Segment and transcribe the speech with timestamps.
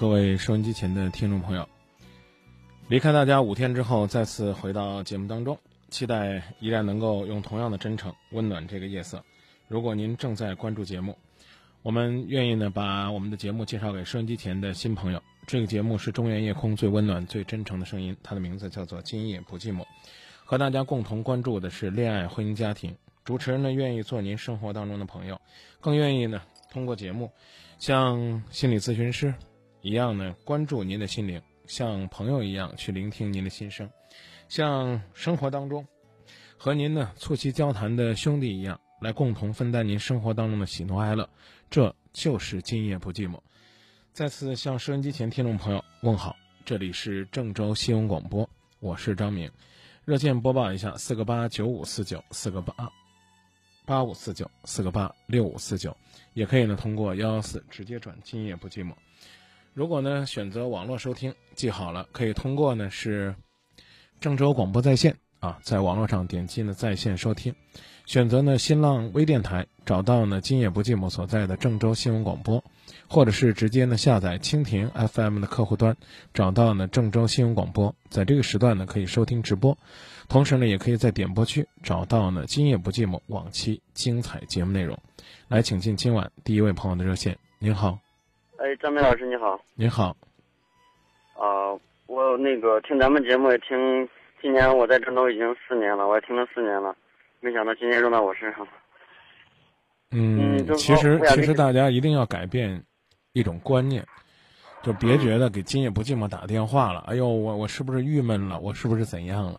[0.00, 1.68] 各位收音机前的听众朋友。
[2.88, 5.58] 离开大家五天之后，再次回到节目当中，
[5.90, 9.22] 期待依然能够用同样的真诚温暖这个夜色。
[9.68, 11.18] 如果您正在关注节目，
[11.82, 15.22] 我们愿意呢把我们的节目介绍给收音机前的新朋友。
[15.46, 19.80] 这个节目是中原夜空最温暖、最真诚的声音，它的名字叫做《今夜不寂寞》，
[20.46, 22.96] 和大家共同关注的是恋爱、婚姻、家庭。
[23.22, 25.38] 主持人呢愿意做您生活当中的朋友，
[25.78, 26.40] 更愿意呢
[26.70, 27.30] 通过节目。
[27.78, 29.34] 向心理咨询师
[29.82, 33.86] 一样呢，关注您的心灵；像朋友一样去聆听您的心声；
[34.48, 35.86] 像生活当中
[36.58, 41.28] 和您呢促膝交谈的兄弟一样，来共同分担您生活当中的喜怒哀乐。
[41.70, 43.38] 这就是今夜不寂寞。
[44.12, 46.36] 再次向收音机前听众朋友问好，
[46.66, 48.48] 这里是郑州新闻广播，
[48.80, 49.50] 我是张明。
[50.04, 52.74] 热线播报一下：四个八九五四九，四个八
[53.86, 55.96] 八五四九，四个八六五四九。
[56.34, 58.90] 也可以呢，通过幺幺四直接转《今夜不寂寞》。
[59.72, 63.34] 如果呢选择网络收听，记好了，可以通过呢是
[64.20, 67.54] 郑州广播在线啊，在网络上点击呢在线收听，
[68.04, 72.62] 选择呢新浪微电台，找到呢《今夜不寂寞》所在的郑州新闻广播，
[73.08, 75.96] 或者是直接呢下载蜻蜓 FM 的客户端，
[76.34, 79.78] 找到呢郑州新闻广播，在这个时段呢可以收听直播，
[80.28, 84.98] 同时呢也可以在点播区找到呢《今夜不寂寞》往期精彩节目内容。
[85.46, 87.38] 来，请进今晚第一位朋友的热线。
[87.60, 87.98] 您好，
[88.60, 89.58] 哎，张明老师你好。
[89.74, 90.14] 你好。
[91.32, 91.72] 啊、
[92.06, 94.06] 我那个听咱们节目也听，
[94.42, 96.94] 今年我在郑州已经四年了，我也听了四年了，
[97.40, 98.68] 没想到今天用到我身上。
[100.10, 102.84] 嗯，嗯其实其实大家一定要改变
[103.32, 104.06] 一种观念，
[104.82, 108.60] 就别觉得给今夜不寂寞打电话了，哎呦，我我是不是郁闷了？
[108.60, 109.58] 我是不是怎样了？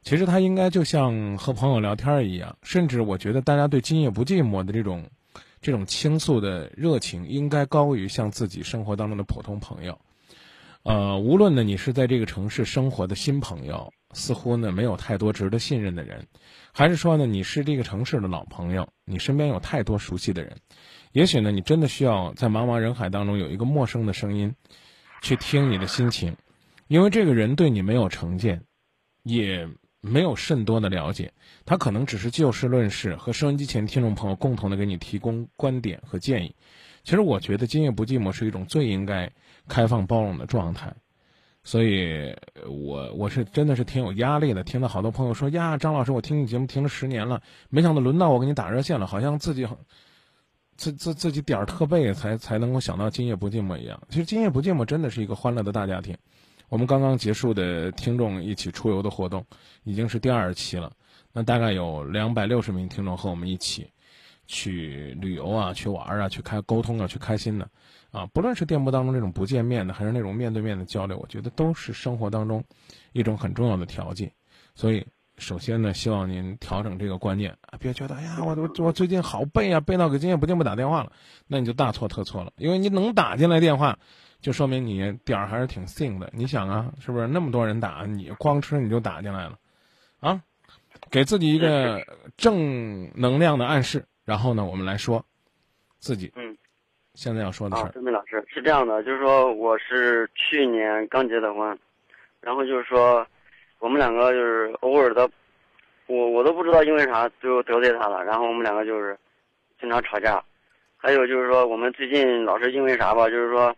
[0.00, 5.04] 其实他应该就像和朋友聊天一样，甚至我觉得大家对今夜不寂寞的这种
[5.62, 9.98] 这种倾诉的热情，应该高于像自己生活当中的普通朋友。
[10.82, 16.26] 呃，无论呢你是在这个城市生活的新朋友，似乎呢没有太多值得信任的人，
[16.72, 20.56] 还是说呢你是这个城市的老朋友，你身边有太多熟悉的人，
[21.12, 24.56] 也许呢你真的需要在茫茫人海当中有一个陌生的声音，
[25.22, 26.36] 去听你的心情，
[26.88, 28.64] 因为这个人对你没有成见，
[29.22, 29.68] 也
[30.02, 31.32] 没有甚多的了解，
[31.64, 36.54] 他可能只是就事论事，和收音机前听众朋友共同的给你提供观点和建议。
[37.04, 39.30] 其实我觉得今夜不寂寞是一种最应该
[39.68, 40.92] 开放包容的状态，
[41.62, 42.34] 所以
[42.68, 44.64] 我我是真的是挺有压力的。
[44.64, 49.66] 听到好多朋友说呀，张老师，我听你节目听了十年了，没想到轮到我给你打热线了，好像自己
[50.76, 54.02] 自自自己点儿特背才才能够想到今夜不寂寞一样。
[54.08, 56.16] 其实今夜不寂寞真的是一个欢乐的大家庭。
[56.72, 59.44] 我们刚刚结束的听众一起出游的活动，
[59.84, 60.90] 已经是第二期了。
[61.30, 63.86] 那大概有两百六十名听众和我们一起
[64.46, 67.68] 去旅游啊，去玩啊，去开沟通啊，去开心的
[68.10, 68.24] 啊。
[68.32, 72.64] 不论是电波当中这种不见面的，还是那种面对面的交流，我觉得都是生活当中
[73.12, 74.32] 一种很重要的调剂。
[74.74, 75.06] 所以，
[75.36, 81.12] 首先呢，希望您调整这个观念，啊别觉得哎呀，我我我最近好背啊，背到给今夜不寂寞打电话了，
[81.46, 82.50] 那你就大错特错了。
[82.56, 83.98] 因为你能打进来电话，
[84.42, 86.28] 就说明你点儿还是挺信的。
[86.34, 89.58] 你想啊，是不是那么多人打，你光吃你就打进来了，
[90.20, 90.38] 啊？
[91.10, 92.00] 给自己一个
[92.36, 95.24] 正能量的暗示，然后呢，我们来说
[95.98, 96.56] 自己嗯
[97.14, 97.92] 现在要说的事啊，儿。
[97.92, 101.78] 张明老师是这样的，就是说我是去年刚结的婚，
[102.40, 103.26] 然后就是说
[103.78, 105.28] 我们两个就是偶尔的，
[106.06, 109.18] 我我都不知道因为啥最后得罪他了，然后我们两个就是
[109.80, 110.42] 经常吵架，
[110.96, 113.74] 还有就是说我们最近老是因为啥吧，就是说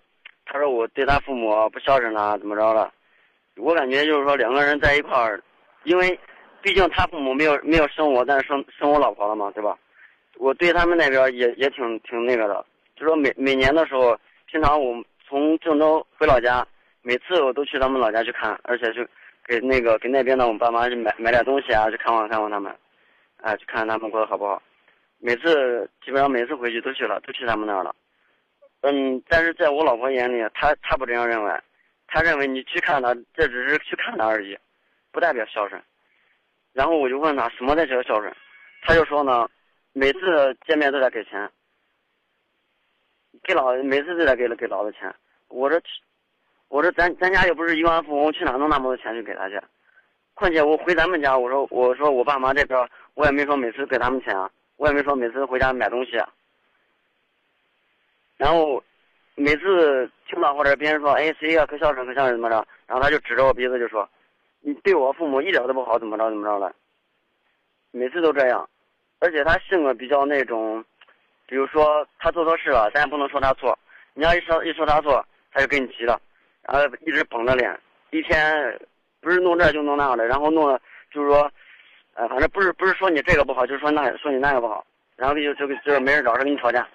[0.46, 2.93] 他说我对他父母不孝顺啦，怎么着了，
[3.56, 5.43] 我感觉就是说两个人在一块儿，
[5.85, 6.19] 因为
[6.62, 9.79] 毕竟他父母没有没有生我，但是生生我老婆了嘛，对吧？
[10.37, 12.64] 我对他们那边也也挺挺那个的，
[12.96, 16.67] 就说每每年的时候，平常我从郑州回老家，
[17.02, 19.06] 每次我都去他们老家去看，而且去
[19.46, 22.75] 给那个给那边的我们爸妈去买买点东西啊，去看望看望他们，
[23.41, 24.61] 啊，去看看他们过得好不好。
[25.19, 27.94] 每次基本上每次回去都去了，都去他们那儿了。
[28.86, 31.50] 嗯，但是在我老婆眼里，她她不这样认为，
[32.06, 34.58] 她认为你去看他，这只是去看他而已，
[35.10, 35.82] 不代表孝顺。
[36.75, 38.31] 然后我就问他什么才叫孝顺，
[38.82, 39.48] 他就说呢，
[39.94, 41.50] 每次见面都得给钱，
[43.42, 45.14] 给老每次都得给给老子钱。
[45.48, 45.81] 我说，
[46.69, 49.58] 我说咱咱家又不是亿万富翁，去哪弄那么多钱去给他去？
[50.34, 56.20] 况且我回咱们家，我说我说我爸妈这边，我也没说每次给他们钱啊，我也没说每次回家买东西。
[58.36, 58.82] 然后
[59.34, 62.66] 每次听到或者别人说，哎，谁呀可孝顺可孝顺怎么着？
[62.86, 64.08] 然后他就指着我鼻子就说，
[64.60, 66.75] 你对我父母一点都不好，怎么着怎么着了？
[67.90, 68.69] 每次都这样，
[69.20, 70.84] 而且他性格比较那种，
[71.46, 73.78] 比如说他做错事了，咱也不能说他错，
[74.14, 76.20] 你要一说一说他错，他就跟你急了，
[76.62, 77.78] 然后一直绷着脸，
[78.10, 78.78] 一天
[79.20, 80.78] 不是弄这就弄那的，然后弄
[81.12, 81.50] 就是说，
[82.14, 84.84] 呃，反正不是不是说你这个不好，就是说那说你那个不好，
[85.16, 86.86] 然后就就就没人找事跟你吵架。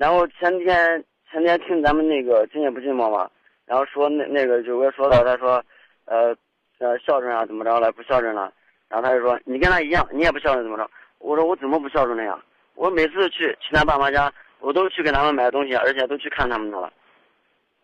[0.00, 3.30] 然后前天前天听咱们那个今夜不寂寞嘛，
[3.66, 5.62] 然后说那那个九哥说到他说，
[6.06, 6.34] 呃
[6.78, 8.50] 呃孝顺啊怎么着了不孝顺了，
[8.88, 10.90] 然后他就说你跟他一样你也不孝顺怎么着？
[11.18, 12.42] 我说我怎么不孝顺了呀？
[12.76, 16.90] 我每次去去他爸妈家，我都去给他们买东西，而且都去看他们的了。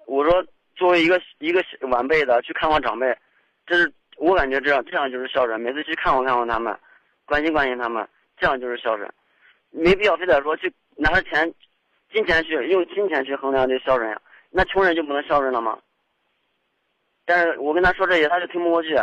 [0.06, 0.42] 我说
[0.74, 3.14] 作为一个一个晚辈的去看望长辈，
[3.66, 5.60] 这是我感觉这样这样就是孝顺。
[5.60, 6.74] 每次去看望看望他们，
[7.26, 8.08] 关心关心他们，
[8.38, 9.06] 这样就是孝顺，
[9.68, 11.52] 没必要非得说去拿着钱。
[12.12, 14.20] 金钱去用金钱去衡量这孝顺呀？
[14.50, 15.78] 那穷人就不能孝顺了吗？
[17.24, 18.96] 但是我跟他说这些，他就听不过去，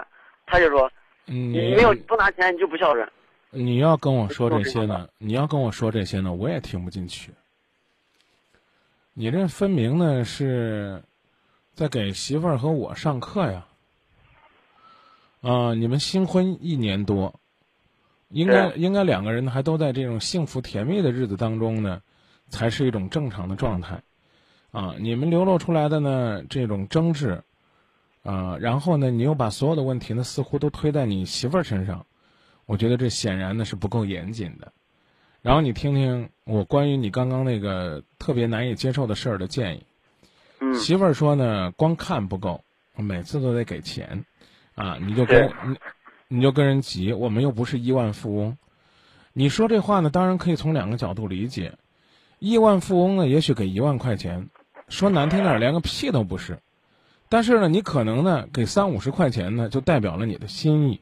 [0.46, 0.90] 他就说
[1.26, 3.08] ：“你没有不拿钱，你就不孝顺。”
[3.52, 5.08] 你要跟我说这些呢？
[5.20, 6.34] 你要跟我说这些呢？
[6.34, 7.32] 我也听不进去。
[9.14, 11.04] 你这分明呢是
[11.76, 13.68] 在给媳妇儿和我上课呀！
[15.42, 17.40] 啊，你们新婚一年多，
[18.30, 22.02] 应该应该两个人还都在这种幸福甜蜜的日子当中呢。
[22.50, 24.02] 才是一种正常的状态，
[24.72, 27.44] 啊，你们流露出来的呢这种争执，
[28.24, 32.06] 啊，然后呢，你又把所有的问题呢似乎都推在你媳妇儿身上，
[32.66, 34.72] 我觉得这显然呢是不够严谨的。
[35.42, 39.84] 然后你听听我关于你刚刚那个特别难以接受的事儿的建议。
[40.76, 42.64] 媳妇儿说呢，光看不够，
[42.96, 44.24] 每次都得给钱，
[44.76, 45.78] 啊，你就跟你
[46.30, 48.58] 你就跟人急，我们又不是亿万富翁。
[49.34, 51.74] 你说这话呢，当然可以从两个角度理解。
[52.46, 54.50] 亿万富翁呢，也许给一万块钱，
[54.90, 56.60] 说难听点，连个屁都不是。
[57.30, 61.00] 但是呢，你可能呢给三五十块钱呢，就代表了你的心意。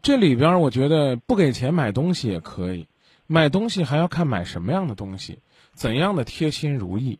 [0.00, 2.88] 这里边我觉得不给钱买东西也可以，
[3.26, 5.40] 买东西还要看买什么样的东西，
[5.74, 7.18] 怎样的贴心如意。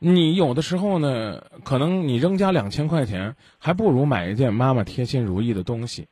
[0.00, 6.08] 你有的时候呢，可能你扔家两千块钱，还不如买一件妈妈贴心如意的东西。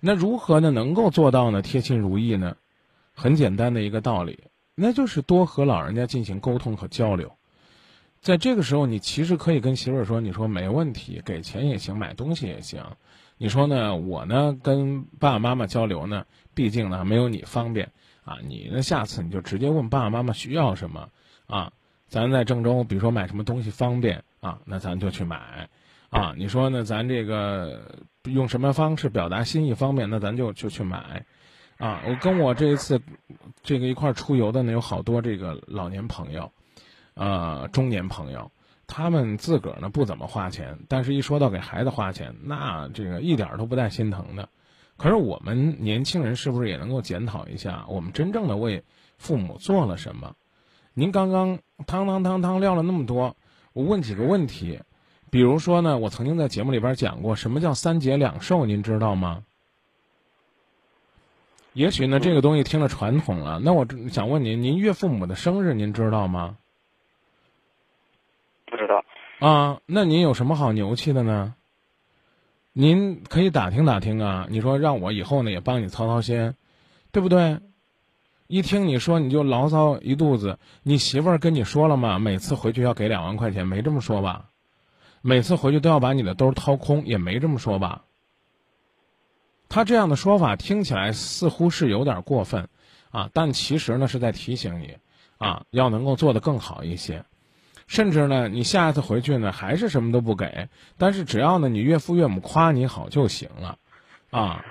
[0.00, 2.56] 那如何呢能够做到呢贴心如意呢？
[3.12, 4.44] 很简单的一个道理。
[4.76, 7.32] 那就是多和老人家进行沟通和交流，
[8.20, 12.82] 在这个时候，你其实可以跟媳妇儿说：“你说没问题，给钱也行，买东西也行。
[13.36, 13.94] 你说呢？
[13.96, 16.24] 我呢跟爸爸妈妈交流呢，
[16.54, 17.92] 毕竟呢没有你方便
[18.24, 18.38] 啊。
[18.48, 21.08] 你呢下次你就直接问爸爸妈妈需要什么
[21.46, 21.72] 啊？
[22.08, 25.68] 咱在郑州，比如说买什么东西方便啊，那咱就去买
[26.10, 26.34] 啊。
[26.36, 26.82] 你说呢？
[26.82, 31.26] 咱这个用什么方式表达心意方便，那咱就就去买。”
[31.78, 33.00] 啊，我跟我这一次，
[33.62, 36.50] 这个一块出游的呢，有好多这个老年朋友，
[37.14, 38.50] 呃，中年朋友，
[38.86, 44.48] 他们自个儿呢不怎么花钱，但是一说到给孩子花钱，那这个一点都不带心疼的。
[44.96, 48.84] 可是我们年轻人是不是也能够检讨一下，我们真正的为
[49.18, 50.34] 父母做了什么？
[50.94, 53.36] 您刚刚汤汤汤汤撂了那么多，
[53.72, 54.78] 我问几个问题，
[55.28, 59.42] 比如说呢，我曾经在节目里边讲过，什么叫三节两寿，您知道吗？
[61.74, 63.58] 也许呢，这个东西听了传统了。
[63.58, 66.56] 那我想问您，您岳父母的生日您知道吗？
[68.64, 69.04] 不知道。
[69.40, 71.54] 啊，那您有什么好牛气的呢？
[72.72, 74.46] 您可以打听打听啊。
[74.48, 76.54] 你说让我以后呢也帮你操操心，
[77.10, 77.58] 对不对？
[78.46, 80.60] 一听你说你就牢骚一肚子。
[80.84, 82.20] 你媳妇儿跟你说了吗？
[82.20, 84.46] 每次回去要给两万块钱，没这么说吧？
[85.22, 88.04] 每次回去都要把你的兜掏空，也没这么说吧？
[89.74, 92.68] 他这样的说法听起来似乎是有点过分，
[93.10, 94.96] 啊，但其实呢是在提醒你，
[95.36, 97.24] 啊，要能够做得更好一些，
[97.88, 103.76] 甚至呢，你下一次回去呢还是什么都不给，但是只要呢你岳父岳母夸你好就行了，
[104.30, 104.64] 啊，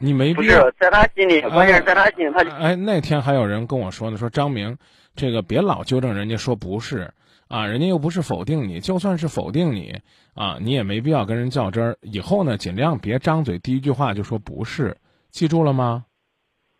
[0.00, 4.76] 你没必要在他心里，关键是在他心里，他哎，那天还有人跟我说呢，说张明，
[5.14, 7.14] 这个别老纠正人家说不是，
[7.48, 10.00] 啊，人家又不是否定你，就算是否定你
[10.34, 11.98] 啊，你也没必要跟人较真儿。
[12.02, 14.96] 以后呢，尽量别张嘴第一句话就说不是，
[15.30, 16.04] 记住了吗？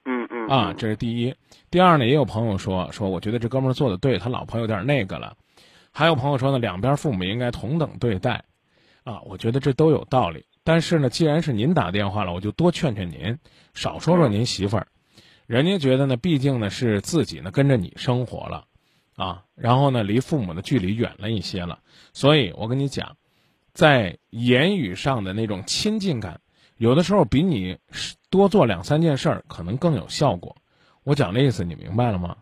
[0.05, 1.35] 嗯嗯啊，这是第一。
[1.71, 5.37] 第二呢，也有朋友说说，我觉得这哥们儿做的对，他老婆有点那个了。
[5.93, 8.45] 还有朋友说呢，两边父母应该同等对待。
[9.05, 10.47] 啊，我觉得这都有道理。
[10.65, 13.39] 但是呢，既然是您打电话了，我就多劝劝您，
[13.73, 14.89] 少说说您媳妇儿。
[15.47, 18.65] 人家觉得呢，毕竟呢是自己呢跟着你生活了，
[19.17, 21.81] 啊，然后呢离父母的距离远了一些了。
[22.13, 23.17] 所以我跟你讲，
[23.73, 26.41] 在言语上的那种亲近感，
[26.77, 27.77] 有的时候比你
[28.31, 30.55] 多做两三件事儿可能更有效果。
[31.03, 32.37] 我讲的意思你明白了吗？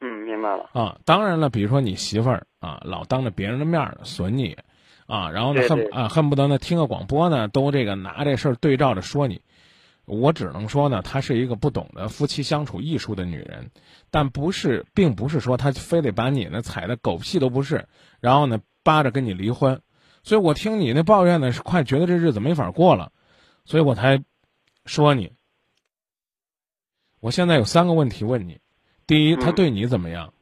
[0.00, 0.70] 嗯，明白了。
[0.72, 4.56] 啊，当然了，比如说你媳妇儿啊，老当着别人的面儿损你。
[5.06, 9.40] 啊，然后呢，恨啊恨不得呢听个广播呢，都这个拿这事儿对照着说你，
[10.06, 13.70] 我只能说呢，她是一个不懂得夫妻相处艺术的女人，
[14.10, 17.88] 但不是，并不是说她非得把你呢踩的狗屁都不是，
[18.20, 19.82] 然后呢扒着跟你离婚，
[20.22, 23.12] 所以我听你那抱怨呢是快觉得这日子没法过了，
[23.64, 24.22] 所以我才
[24.84, 25.32] 说你。
[27.18, 28.60] 我现在有三个问题问你，
[29.06, 30.32] 第一，他对你怎么样？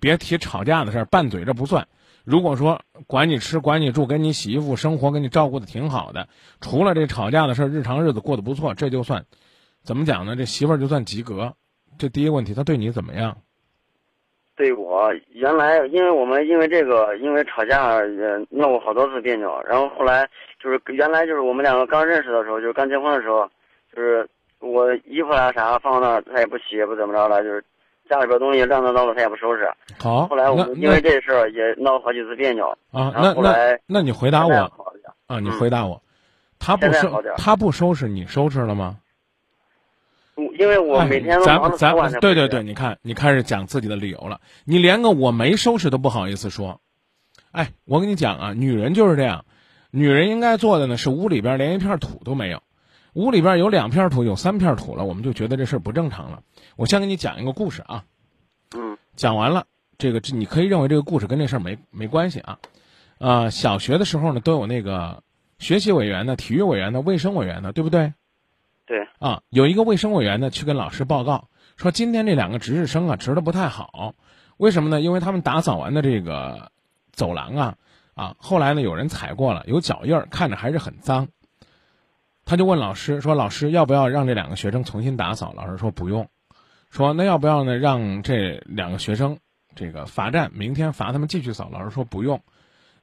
[0.00, 1.88] 别提吵架的事儿，拌嘴这不算。
[2.30, 6.28] 如果说管你吃管你住，给你洗衣服生活，给你照顾的挺好的，
[6.60, 9.24] 除了这吵架的事儿，日常日子过得不错，这就算，
[9.82, 10.36] 怎么讲呢？
[10.36, 11.54] 这媳妇儿就算及格。
[11.98, 13.34] 这第一个问题，他对你怎么样？
[14.56, 20.28] 对我原来，因为我们因为这个，因为吵架也闹过好多次别扭，然后后来
[20.62, 23.48] 就是原来就是我们两个刚认识的时候，就是刚结婚的时候，
[23.96, 24.28] 就是
[24.60, 27.64] 我衣服啊啥放那儿，他也不洗，也不怎么着了，就是。
[28.08, 29.70] 家里边东西乱糟糟的，他也不收拾。
[29.98, 32.66] 好，后来我们因为这事儿也闹了好几次别扭。
[32.90, 34.54] 啊，那那那你回答我
[35.26, 36.02] 啊，你回答我，
[36.58, 38.96] 他不收他不收拾，你收拾了吗？
[40.56, 46.80] 因为我每天咱咱对对对，你看你开始讲自己的理由了，你连个我没收拾都不好意思说。
[47.50, 49.44] 哎，我跟你讲啊，女人就是这样，
[49.90, 52.62] 女人应该做的呢是屋里边连一片土都没有。
[53.14, 56.42] 屋里边有两片土，有三片土了，我们就觉得这事儿不正常了。
[56.76, 58.04] 我先给你讲一个故事啊，
[58.76, 62.58] 嗯，讲完了，这个你可以认为这个故事跟这事儿没没关系啊。
[63.18, 65.22] 啊，小学的时候呢，都有那个
[65.58, 68.12] 学习委员的、体育委员的、卫生委员的，对不对？
[68.86, 69.08] 对。
[69.18, 74.14] 啊，有一个卫生委员呢，去跟老师报告说，今天这两个值日生啊，值的不太好。
[74.56, 75.00] 为什么呢？
[75.00, 76.70] 因为他们打扫完的这个
[77.12, 77.76] 走廊啊，
[78.14, 81.28] 啊，后来呢，有人踩过了，有脚印儿，看着还是很脏。
[82.48, 86.26] 他就问老师说：“老师，要不要让这两个学生重新打扫？”老师说：“不用。”
[86.88, 87.76] 说：“那要不要呢？
[87.76, 89.38] 让这两个学生
[89.74, 92.40] 这个罚站，明天罚他们继续扫？”老师说：“不用。”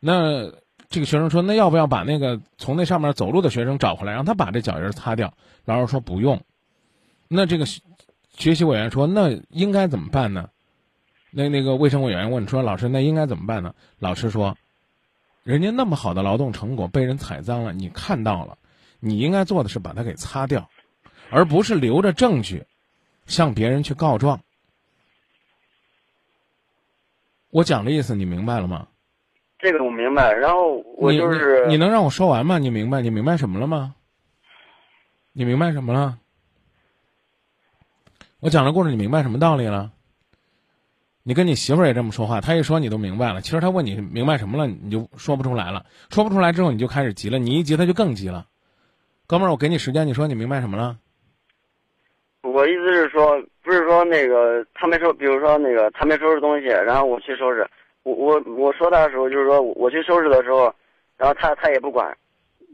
[0.01, 0.49] 那
[0.89, 5.31] 这个学生说：“那要不要把那个从那上面走路的学生找回来，让他把这脚印擦掉？”
[5.63, 6.41] 老师说：“不用。”
[7.29, 7.67] 那这个
[8.35, 10.49] 学习委员说：“那应该怎么办呢？”
[11.29, 14.57] 那那个卫生委员问说：“老师，那应该怎么办呢？”老师说
[15.45, 18.57] ：“人家那么好的劳动成果被人踩脏了，你看到了。”
[19.05, 20.67] 你应该做的是把它给擦掉，
[21.29, 22.65] 而不是留着证据，
[23.27, 24.41] 向别人去告状。
[27.51, 28.87] 我讲的意思你明白了吗？
[29.59, 30.33] 这个我明白。
[30.33, 32.57] 然后我就是你能让我说完吗？
[32.57, 33.01] 你明白？
[33.01, 33.95] 你明白什么了吗？
[35.31, 36.17] 你明白什么了？
[38.39, 39.91] 我讲的故事你明白什么道理了？
[41.23, 43.41] 你跟你媳妇儿也这么说话，她一说你都明白了。
[43.41, 45.85] 其实她问你明白什么了，你就说不出来了。
[46.11, 47.39] 说不出来之后，你就开始急了。
[47.39, 48.47] 你一急，她就更急了。
[49.27, 50.99] 哥们儿，我给你时间，你说你明白什么了？
[52.41, 57.67] 我意思是说，不是说那个他没收，比如说那个他没收拾东西，然后我去收拾。
[58.03, 60.73] 我我我说他的时候，就是说我去收拾的时候，
[61.17, 62.15] 然后他他也不管，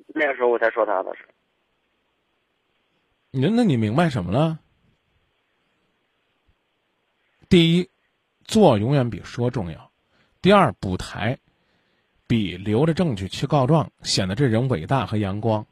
[0.07, 1.25] 那个时候我才说他的事。
[3.31, 4.59] 你那你明白什么了？
[7.47, 7.89] 第一，
[8.43, 9.79] 做永远比说重要；
[10.41, 11.37] 第二，补台
[12.27, 15.65] 比留着证据去告状显得这人伟大和阳光。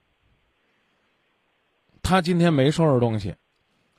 [2.10, 3.36] 他今天没收拾东西，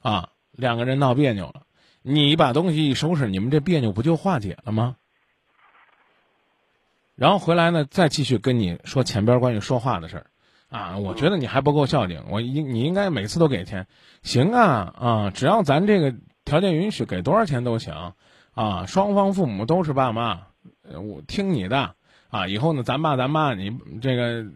[0.02, 1.62] 啊，两个人闹别扭了。
[2.02, 4.96] 你把东西一收拾，你们这别扭不就化解了吗？
[7.14, 10.26] 然后回来呢，再继续跟你说前边关于说话的事儿，
[10.70, 13.86] 啊，我觉得你还不够孝敬，我应你应该每次都给钱，
[14.24, 16.12] 行啊啊，只要咱这个
[16.44, 18.14] 条件允许，给多少钱都行，
[18.54, 20.48] 啊，双方父母都是爸妈，
[20.82, 21.94] 我听你的，
[22.28, 24.46] 啊，以后呢，咱爸咱妈你这个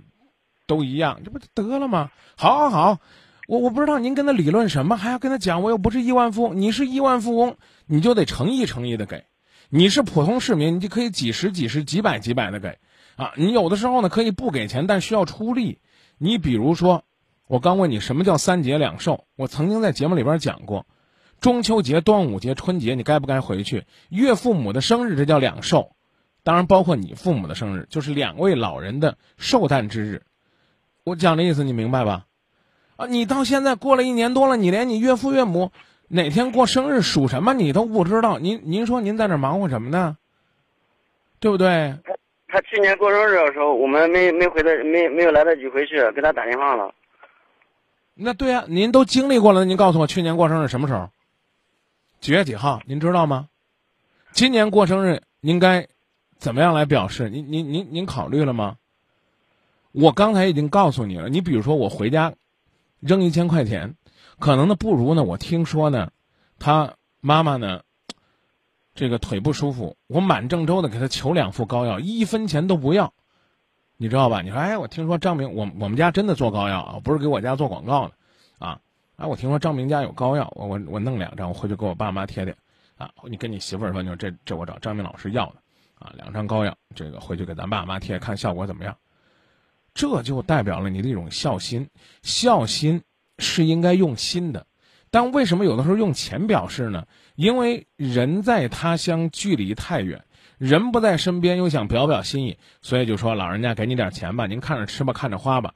[0.66, 2.10] 都一样，这不就得了吗？
[2.36, 2.98] 好，好，好。
[3.46, 9.24] 我我不知道您跟他理论什么，还要跟他讲，我又不是亿万富翁，你是亿万富翁，你就得诚意诚意的给；
[9.68, 12.78] 你是普通市民，你就可以几十几十几百几百的给，
[13.16, 15.78] 啊，你有的时候呢可以不给钱，但需要出力。
[16.16, 17.04] 你比如说，
[17.46, 20.86] 我刚问你什么叫三节两寿，我曾经在节目里边讲过，
[21.40, 23.84] 中秋节、端午节、春节，你该不该回去？
[24.08, 25.92] 岳父母的生日，这叫两寿，
[26.44, 30.22] 当然包括你父母的生日，就是两位老人的寿诞之日。
[31.04, 32.24] 我讲的意思你明白吧？
[32.96, 35.72] 啊，你到现在过了一年多了，你连你岳父岳母
[36.08, 40.16] 哪天过生日属什么你都不知道，您您说您在这忙活什么呢？
[41.40, 41.96] 对不对？
[42.48, 46.94] 他去年过生日的时候，我们没没回来，没没有来得及回去给他打电话了。
[48.14, 51.10] 那对呀、您都经历过了，您告诉我去年过生日什么时候？
[52.20, 52.80] 几月几号？
[52.86, 53.48] 您知道吗？
[54.30, 55.88] 今年过生日应该
[56.38, 57.28] 怎么样来表示？
[57.28, 58.76] 您您您您考虑了吗？
[59.90, 62.34] 我刚才已经告诉你了，你比如说我回家
[63.06, 63.96] 扔一千块钱，
[64.38, 66.10] 可能呢不如呢，我听说呢，
[66.58, 67.82] 他妈妈呢，
[68.94, 73.12] 这个腿不舒服，我满郑州的给他求两副膏药，一分钱都不要，
[73.98, 74.40] 你知道吧？
[74.40, 78.14] 你说，哎，我听说张明，我我们家真的做膏药啊，不是给我家做广告的，
[78.58, 78.80] 啊，
[79.16, 82.56] 哎，我听说张明家有膏药，我我我弄两张，我回去给我爸妈贴贴，
[82.96, 85.56] 啊，你跟你媳妇儿说，你说这这我找张明老师要的，
[85.98, 88.96] 啊，两张膏药，这个回去给咱爸妈贴，看效果怎么样。
[89.94, 91.88] 这就代表了你的一种孝心，
[92.22, 93.02] 孝心
[93.38, 94.66] 是应该用心的，
[95.10, 97.06] 但为什么有的时候用钱表示呢？
[97.36, 100.24] 因为人在他乡，距离太远，
[100.58, 105.74] 人不在身边，又想表表心意，所以就说老人家给你点钱吧，您看着吃吧，看着花吧。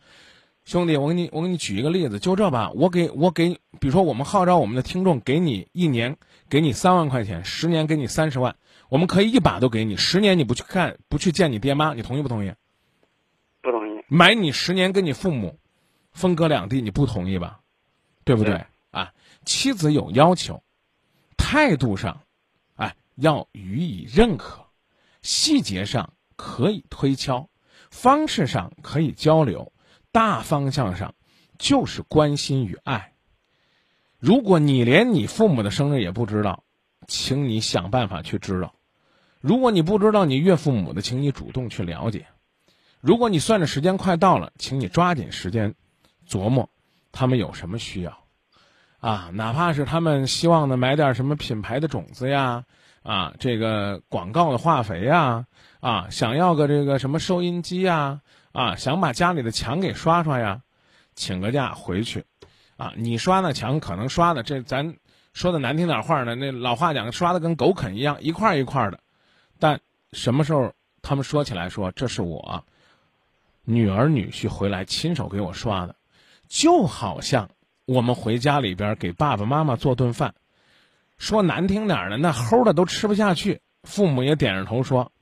[0.64, 6.16] 兄弟，我给你我给你举一个例子，就这吧，我给我给，比如说我们号召我们的听众，给你一年
[6.50, 8.56] 给你三万块钱，十年给你三十万，
[8.88, 12.52] 我们可以一把都给你，十年你不去看不去见你爹妈，你同意不同意？
[13.62, 13.97] 不同意。
[14.08, 15.58] 买你十年跟你父母
[16.12, 17.60] 分隔两地，你不同意吧？
[18.24, 19.12] 对不对对啊？
[19.44, 20.62] 妻子有要求，
[21.36, 22.22] 态度上，
[22.74, 24.66] 哎，要予以认可，
[25.22, 27.48] 细节上可以推敲，
[27.90, 29.72] 方式上可以交流，
[30.10, 31.14] 大方向上
[31.58, 33.12] 就是关心与爱。
[34.18, 36.64] 如果你连你父母的生日也不知道，
[37.06, 38.72] 请你想办法去知道；
[39.40, 42.26] 如果你不知道你岳父母的，请你主动去了解。
[43.00, 45.74] 如果你算着时间快到了，请你抓紧时间
[46.28, 46.68] 琢磨
[47.12, 48.24] 他们有什么需要，
[48.98, 52.64] 啊，哪怕是他们希望呢买点什么品牌的种子呀，
[53.04, 55.46] 啊，这个广告的化肥呀，
[55.80, 60.60] 啊，想要个这个什么收音机呀，啊，想把家里的墙给刷刷呀，
[61.14, 62.24] 请个假回去，
[62.76, 64.96] 啊，你刷那墙可能刷的这咱
[65.32, 68.98] 说的难听点话呢，那老话讲刷的跟狗啃一样，一块一块的，
[69.60, 69.80] 但
[70.12, 72.64] 什么时候他们说起来说这是我。
[73.70, 75.94] 女儿女婿回来亲手给我刷的，
[76.48, 77.50] 就好像
[77.84, 80.34] 我们回家里边给爸爸妈妈做顿饭，
[81.18, 85.12] 说难听点儿的，那齁的都吃不下去，父母也点着头说，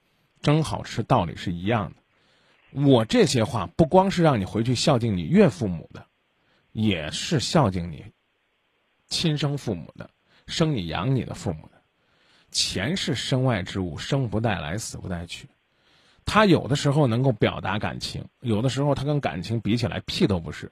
[0.43, 2.81] 真好吃，道理是一样的。
[2.85, 6.07] 我这些话不光是让你回去孝敬你岳父母的，
[6.71, 8.05] 也是孝敬你
[9.09, 10.09] 亲生父母的，
[10.47, 11.83] 生你养你的父母的。
[12.53, 15.49] 钱是身外之物，生不带来，死不带去。
[16.27, 20.71] 他有的时候能够表达感情，有的时候他跟感情比起来屁都不是。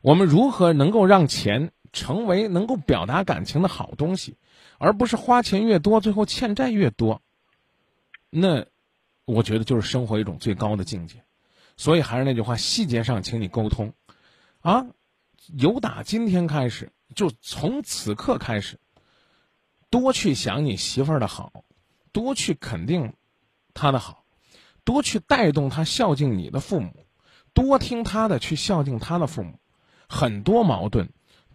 [0.00, 4.36] 我们如何能够让钱成为能够表达感情的好东西，
[4.78, 7.22] 而不是花钱越多，最后欠债越多？
[8.30, 8.66] 那
[9.24, 11.22] 我觉得就是生活一种最高的境界。
[11.76, 13.92] 所以还是那句话，细节上请你沟通，
[14.60, 14.86] 啊，
[15.46, 18.80] 由打今天开始，就从此刻开始，
[19.90, 21.64] 多去想你媳妇儿的好，
[22.10, 23.12] 多去肯定
[23.74, 24.24] 她的好。
[24.88, 27.04] 多去带动他孝敬你的父母，
[27.52, 29.60] 多听他的去孝敬他的父母，
[30.08, 31.10] 很多矛盾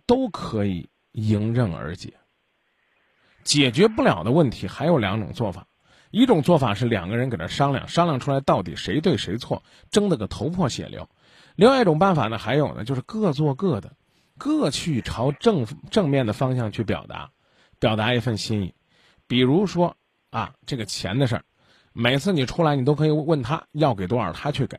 [0.06, 2.14] 都可以迎刃而解。
[3.44, 5.66] 解决不了的问题还有两种做法，
[6.12, 11.06] 一种做法是两个人搁这商量，商量出来到底谁对谁错，争得个头破血流；
[11.56, 13.96] 另外一种办法呢，还有呢，就是各做各的，
[14.38, 17.32] 各去朝正正面的方向去表达，
[17.80, 18.76] 表达一份心意。
[19.26, 19.98] 比如说
[20.30, 21.46] 啊，这个钱的事儿。
[21.94, 24.78] 每次你出来，你都可以问他要给多少，他去给，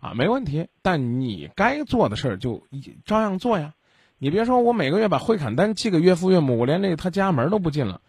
[0.00, 0.68] 啊，没问题。
[0.82, 2.62] 但你该做的事儿就
[3.04, 3.74] 照样做呀。
[4.18, 8.00] 你别说我每个月把汇款单寄给岳父岳母，我连那他家门都不进了，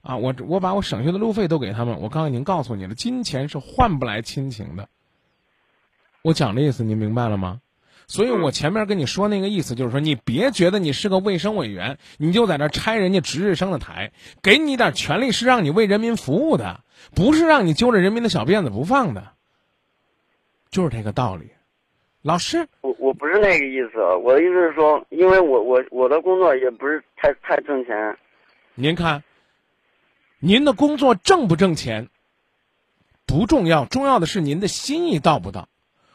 [0.00, 2.00] 啊，我我把我省下的路费都给他们。
[2.00, 4.88] 我刚才已经告诉你了，金钱是换不来亲情的。
[6.22, 7.60] 我讲的意思，您明白了吗？
[8.06, 14.12] 所以我前面跟你说那个意思，就是说你别觉得你是个卫生委员，你就在那拆人家值日生的台，
[14.42, 16.80] 给你点权利是让你为人民服务的。
[17.16, 19.32] 不是让你揪着人民的小辫子不放的，
[20.70, 21.50] 就是这个道理。
[22.22, 28.16] 老师，我我不是那个意思，我的意思是说，因为我我我的工作也不是太太挣钱。
[28.76, 29.24] 您看，
[30.38, 32.08] 您的工作挣不挣钱
[33.26, 35.68] 不重要，重要的是您的心意到不到。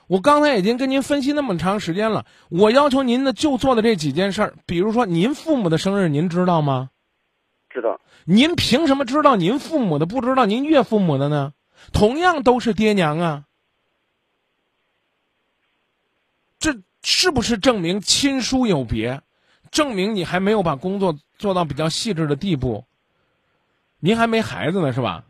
[0.08, 6.89] 我刚才已经跟您分析那么长时间了，我要求您的就做的这几件事儿，比如说您父母的生日，您知道吗？
[7.70, 8.00] 知道。
[8.26, 11.54] 您凭什么知道您父母的，不知道您岳父母的呢？
[11.91, 13.43] 同样都是爹娘啊。
[16.60, 19.22] 这是不是证明亲疏有别？
[19.72, 22.86] 证明你还没有把工作做到比较细致的地步？
[24.00, 25.26] 您还没孩子呢，是吧？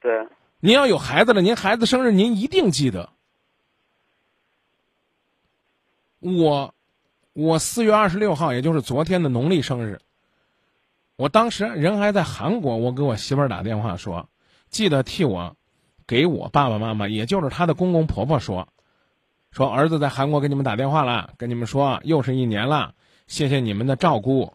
[0.00, 0.26] 对，
[0.60, 3.10] 您要有孩子了，您孩子生日您一定记得。
[6.20, 6.74] 我，
[7.32, 10.00] 我四月二十六号，也就是昨天的农历生日。
[11.16, 14.28] 我当时人还在韩国，我给我媳妇儿打电话说，
[14.70, 15.56] 记得替我，
[16.06, 18.68] 给我爸爸妈妈，也就是他的公公婆婆说，
[19.50, 22.94] 说儿子在韩国给你们打电话了，跟你们说又是一年了，
[23.26, 24.54] 谢谢你们的照顾，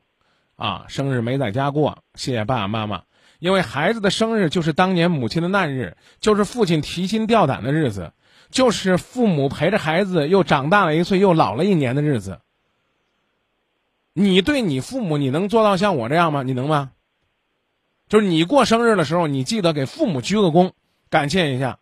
[0.56, 3.04] 啊，生日没在家过，谢谢爸爸妈妈。
[3.39, 8.13] 因为孩子的生日就是当年母亲的难日，就是父亲提心吊胆的日子，
[8.53, 12.39] 就是父母陪着孩子又长大了一岁又老了一年的日子。
[14.13, 16.43] 你对你父母，你能做到像我这样吗？
[16.43, 16.91] 你能吗？
[18.07, 20.73] 就是你过生日的时候，你记得给父母鞠个躬，
[21.09, 21.79] 感谢一下。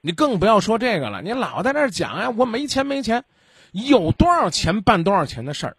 [0.00, 3.24] 你更不要说这个了，你老在那儿讲呀，我没钱没钱，
[3.70, 5.76] 有多少钱办多少钱的事儿，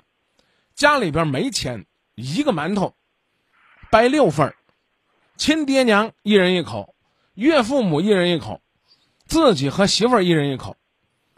[0.74, 2.96] 家里边没钱，一个馒头。
[3.90, 4.56] 掰六份儿，
[5.36, 6.96] 亲爹娘一人一口，
[7.34, 8.62] 岳父母一人一口，
[9.32, 10.76] 自己和媳妇儿一人一口，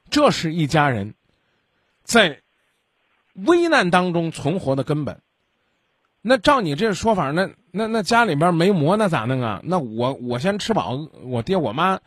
[0.10, 1.14] 这是一家人，
[2.04, 2.42] 在
[3.36, 5.22] 危难当中存活的根本。
[6.24, 9.62] 那照你这说法，那那那家里边没馍，那咋弄啊？
[9.64, 12.00] 那我我先吃饱，我爹我妈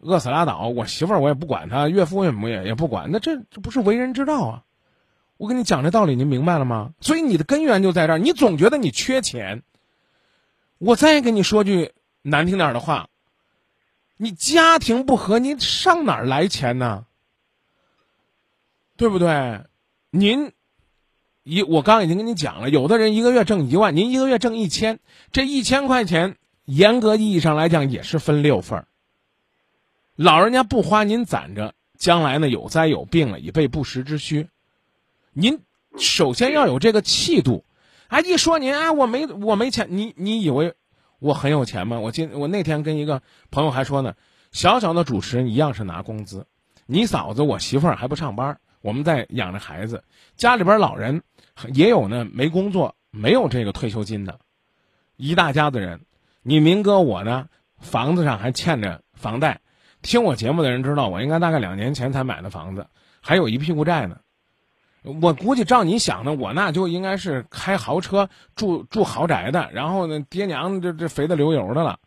[0.00, 4.64] 饿死拉倒，我媳妇儿我也不管她，岳父岳母也也不管，那这这不是为人之道啊？
[5.36, 6.94] 我跟你讲这道理，您明白了吗？
[7.00, 9.62] 所以你的根源就在这儿，你总觉得你缺钱。
[10.78, 13.06] 我再跟你说句难听点的话，
[14.18, 17.06] 你家庭不和，你上哪儿来钱呢？
[18.96, 19.64] 对不对？
[20.10, 20.52] 您
[21.44, 24.98] 一我刚已经跟你讲了，有的人一个月挣一万，您一个月挣一千，
[25.30, 28.88] 这一千块钱严格意义上来讲也是分六份儿。
[30.16, 34.48] 老人家不花，您攒着，将来呢有灾有病了，以备不时之需。
[35.32, 35.60] 您
[35.96, 37.64] 首先要有这个气度。
[38.08, 40.74] 哎，一说您啊，我没我没钱，你你以为
[41.18, 41.98] 我很有钱吗？
[42.00, 44.14] 我今我那天跟一个朋友还说呢，
[44.52, 46.46] 小小的主持人一样是拿工资，
[46.86, 50.04] 你嫂子我媳妇儿还不上班，我们在养着孩子，
[50.36, 51.22] 家里边老人
[51.74, 54.38] 也有呢，没工作，没有这个退休金的，
[55.16, 56.00] 一大家子人，
[56.42, 59.60] 你明哥我呢，房子上还欠着房贷，
[60.02, 62.86] 听我节目的人知道，我应该大概两年前才买的房子，
[63.20, 64.20] 还有一屁股债呢。
[65.22, 71.98] 我估计照你想的，我那就应该是开豪车、住住豪宅的，然后呢，爹娘这这肥的流油的了。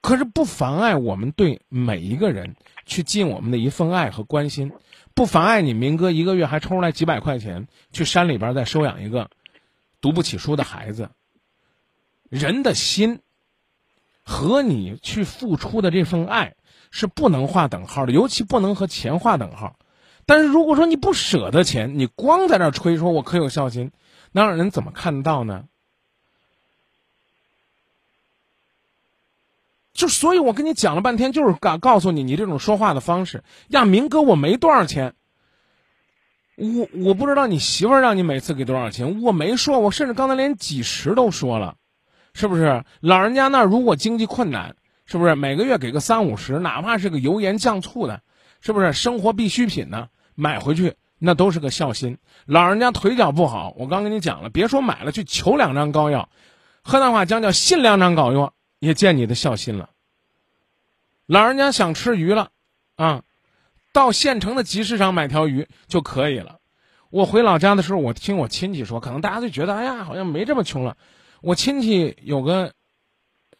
[0.00, 4.72] 可是不妨碍我们对每一个人去尽我们的一份爱和关心，
[5.14, 9.30] 不妨碍你明哥一个月还抽出来几百块钱去山里边再收养一个
[10.00, 11.10] 读不起书的孩子。
[12.28, 13.20] 人的心
[14.24, 16.54] 和你去付出的这份爱
[16.90, 19.76] 是不能划等号的，尤其不能和钱划等号。
[20.24, 23.90] 但是如果说你不舍得钱，你光在那吹说我可有孝心，
[24.30, 25.64] 那让人怎么看得到呢？
[29.92, 35.14] 就所以，我跟你讲了半天，就是告告诉你，你这种说话的方式，呀，明哥，我没多少钱，
[36.56, 41.76] 我我不知道你媳妇儿让你每次给多少钱，我没说，我甚至刚才连几十都说了，
[42.32, 42.84] 是不是？
[43.00, 48.22] 老人家那如果经济困难，是不是每个月给个三五十，哪怕是个油盐酱醋的？
[48.60, 50.08] 是不是生活必需品呢？
[50.34, 52.18] 买回去那都是个孝心。
[52.46, 56.28] 老人家腿脚不好，我刚跟你讲了，别说买了，去求两张膏药，
[56.82, 59.90] 河南话讲叫信两张膏药，也见你的孝心了。
[61.26, 62.50] 老人家想吃鱼了，
[62.96, 63.22] 啊，
[63.92, 66.58] 到县城的集市上买条鱼就可以了。
[67.10, 70.96] 我回老家的时候，我听我亲戚说，可能大家就觉得，哎呀，好像没这么穷了。
[71.40, 72.72] 我亲戚有个，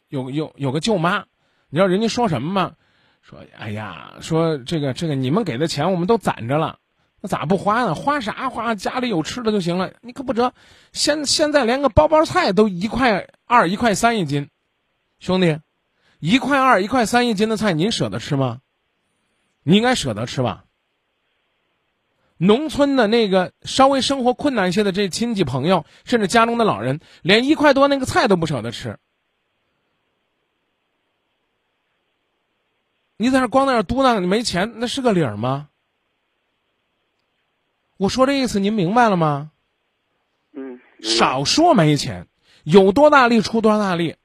[0.09, 1.19] 有有有个舅妈，
[1.69, 2.75] 你知道人家说什么吗？
[3.23, 6.79] 说，哎呀，说这个这个，你们给的钱我们都攒着了，
[7.21, 7.95] 那咋不花呢？
[7.95, 8.75] 花啥花？
[8.75, 9.93] 家里有吃的就行了。
[10.01, 10.53] 你可不折，
[10.93, 14.49] 现现在连个包包菜都一块二、一块三一斤，
[15.21, 15.61] 兄弟，
[16.19, 18.59] 一块二、一块三一斤的菜，您舍得吃吗？
[19.63, 20.65] 你应该舍得吃吧。
[22.39, 28.99] 农村的那个稍微生活困难一些的这亲戚朋友，甚至家中的老人，连一块多那个菜都不舍得吃。
[33.23, 35.69] 你在那光在那嘟囔，你没钱，那是个理儿吗？
[37.97, 39.53] 我说这意思您明白了吗？
[40.53, 40.81] 嗯。
[41.01, 42.27] 少说没钱，
[42.65, 44.17] 有多大力出多大力。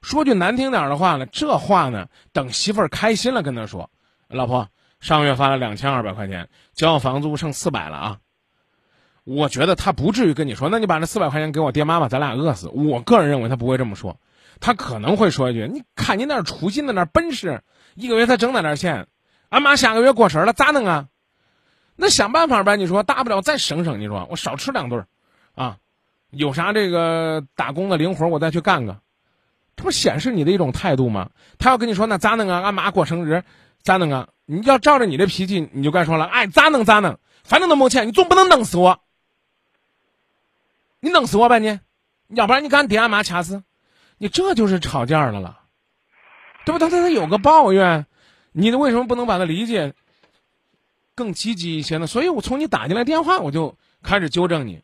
[0.00, 3.90] 说句难听点的话呢，这话呢，等媳妇儿开心了跟他说
[4.26, 8.18] ：“老婆，上个月发了两千二百块钱，交房租剩四百了啊。”
[9.22, 14.18] 我觉得他不至于跟你说：“那你把那四百块钱给我爹妈吧，咱俩饿死。”我个人认为他不会这么说。
[14.58, 17.62] 他可能会说一句：“你看你那出息，那点本事，
[17.94, 19.06] 一个月才挣那点钱，
[19.48, 21.08] 俺妈下个月过生日了，咋弄啊？
[21.94, 22.76] 那想办法呗。
[22.76, 25.06] 你说大不了再省省，你说我少吃两顿，
[25.54, 25.76] 啊，
[26.30, 29.00] 有啥这个打工的零活我再去干个，
[29.76, 31.30] 这不显示你的一种态度吗？
[31.58, 32.62] 他要跟你说那咋弄啊？
[32.62, 33.44] 俺妈过生日，
[33.82, 34.28] 咋弄啊？
[34.46, 39.00] 你要照着你的脾气，你就该说了，哎，咋弄咋弄，反正都没钱，你总不能弄死我。
[41.00, 41.78] 你弄死我吧你，
[42.28, 43.62] 要不然你跟俺爹俺妈掐死，
[44.18, 45.60] 你这就是吵架的了，
[46.64, 46.78] 对不？
[46.78, 48.06] 他他他有个抱怨，
[48.52, 49.94] 你为什么不能把他理解
[51.14, 52.06] 更积极一些呢？
[52.06, 54.82] 所以我从你打进来电话，我就开始纠正你，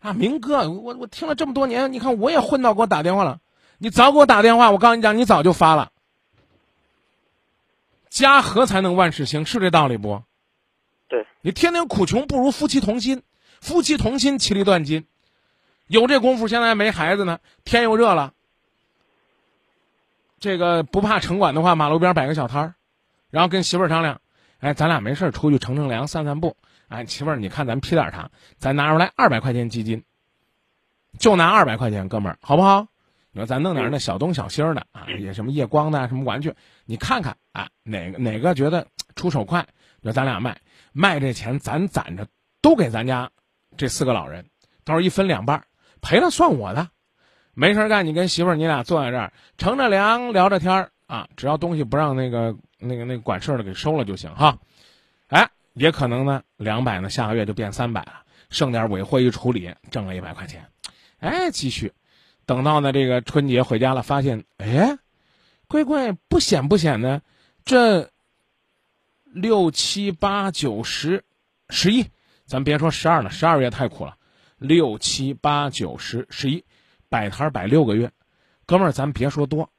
[0.00, 3.40] 啊，明哥，我我听了这么多年，你看我也混到给我打电话了，
[3.78, 5.90] 你早给我打电话，我告诉你讲，你早就发了。
[8.10, 10.22] 家和才能万事兴，是这道理不？
[11.08, 13.22] 对，你天天苦穷，不如夫妻同心，
[13.60, 15.06] 夫妻同心，其利断金。
[15.88, 18.32] 有这功夫，现在还没孩子呢，天又热了。
[20.44, 22.74] 这个不怕城管的话，马路边摆个小摊儿，
[23.30, 24.20] 然后跟媳妇儿商量，
[24.58, 26.58] 哎，咱俩没事儿出去乘乘凉、散散步。
[26.88, 28.30] 哎，媳妇儿，你看咱批点啥？
[28.58, 30.04] 咱拿出来二百块钱基金，
[31.18, 32.88] 就拿二百块钱，哥们儿，好不好？
[33.32, 36.52] 你说咱弄点那小东小西儿的啊，也什么夜光的什么玩具，
[36.84, 39.66] 你看看啊，哪个哪个觉得出手快，
[40.02, 40.60] 就咱俩卖，
[40.92, 42.28] 卖这钱咱攒着，
[42.60, 43.30] 都给咱家
[43.78, 44.44] 这四个老人，
[44.84, 45.64] 到时候一分两半。
[46.02, 46.90] 赔了算我的，
[47.54, 54.58] 没事干，你跟媳妇儿你俩坐在这儿乘着凉聊着天儿啊，只要东西不让那个那个那个管事的给收了就行哈。
[55.28, 60.66] 哎，也可能呢，两百呢，下个月就变三百了，剩点尾货一处理，挣了一百块钱。
[61.18, 61.92] 哎，继续，
[62.44, 64.98] 等到呢这个春节回家了，发现哎，
[65.68, 67.22] 乖乖不显不显的，
[67.64, 68.10] 这
[69.24, 71.24] 六七八九十
[71.70, 72.04] 十一，
[72.46, 74.16] 咱别说十二了，十二月太苦了。
[74.58, 76.64] 六七八九十十一，
[77.08, 78.10] 摆摊摆六个月，
[78.66, 79.70] 哥们儿，咱别说多，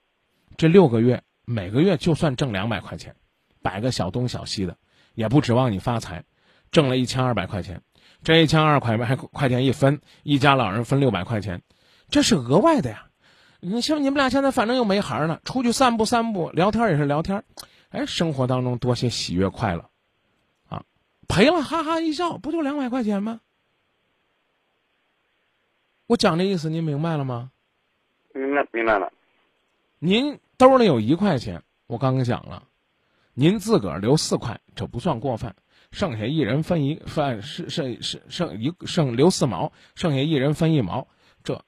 [0.58, 3.16] 这六个月每个月就算挣两百块钱，
[3.62, 4.78] 摆个小东小西的，
[5.14, 6.24] 也不指望你发财，
[6.72, 7.82] 挣了一千二百块钱，
[8.24, 11.62] 这一千二百块块钱一分，一家老人分六百块钱，
[12.10, 13.08] 这是额外的呀。
[13.60, 17.44] 你像你们俩现在反正又没孩儿呢，出去散步散步，聊天也是聊天，
[17.90, 19.90] 哎，生活当中多些喜悦快乐，
[20.70, 20.84] 啊，
[21.28, 23.40] 赔了哈哈一笑，不就两百块钱吗？
[26.08, 27.52] 我讲这意思，您明白了吗？
[28.34, 29.12] 明白，明白了。
[29.98, 32.68] 您兜里有一块钱，我刚刚讲了，
[33.34, 35.56] 您自个儿留四块，这不算过分。
[35.92, 41.08] 剩下一人分一分，剩剩剩剩一剩留四毛，剩下一人分一毛，
[41.44, 41.60] 这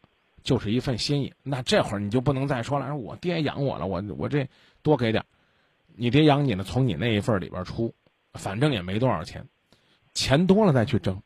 [0.44, 1.34] 就是一份心意。
[1.42, 4.48] 那这会儿你就不能再说了，说我爹养我了，我我这
[4.84, 5.26] 多给点
[5.96, 7.96] 你爹养你呢，从你那一份里边出，
[8.34, 9.48] 反正也没多少钱，
[10.14, 11.24] 钱多了再去争。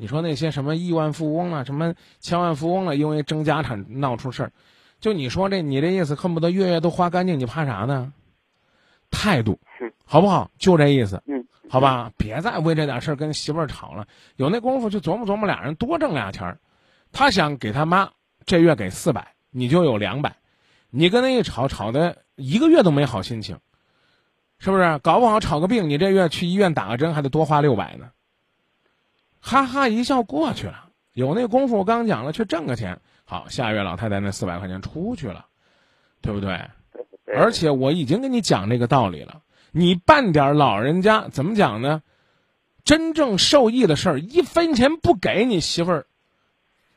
[0.00, 4.52] 你说那些什么亿万富翁啊，什么千万富翁啊，因为争家产闹出事儿，
[5.00, 8.12] 就你说这，你这意思恨不得月月都花干净，你怕啥呢？
[9.10, 9.58] 态度，
[10.04, 10.48] 好不好？
[10.56, 14.06] 就这意思，嗯，好吧，别再为这点事儿跟媳妇儿吵了。
[14.36, 16.58] 有那功夫就琢磨琢磨，俩人多挣俩钱儿。
[17.10, 18.08] 他想给他妈
[18.46, 20.36] 这月给四百，你就有两百，
[20.90, 23.58] 你跟他一吵，吵的一个月都没好心情，
[24.60, 24.98] 是不是？
[24.98, 28.10] 搞不好吵个病，你这月去医院打个针还得多花六百呢。
[29.40, 33.00] 哈哈一笑过去了，有那功夫我刚讲了，去挣个钱。
[33.24, 35.46] 好，下月老太太那四百块钱出去了，
[36.20, 36.70] 对不对？
[37.26, 42.02] 而且我已经跟你讲这个道理了，你办点老人家怎么讲呢？
[42.84, 46.06] 真正受益的事儿，一分钱不给你媳妇儿，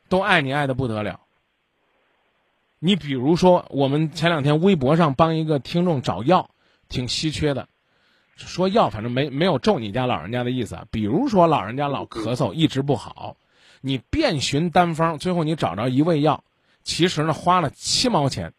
[0.08, 1.20] 都爱你爱的不得了。
[2.78, 6.48] 你比如说，我们前两天微博上帮一个听众找药，
[6.88, 7.68] 挺稀缺的。
[8.36, 10.86] 说药，反正没没有咒你家老人家的意思啊。
[10.90, 13.36] 比如说老人家老咳嗽，一直不好，
[13.80, 16.42] 你遍寻单方，最后你找着一味药，
[16.82, 18.52] 其实呢花了七毛钱，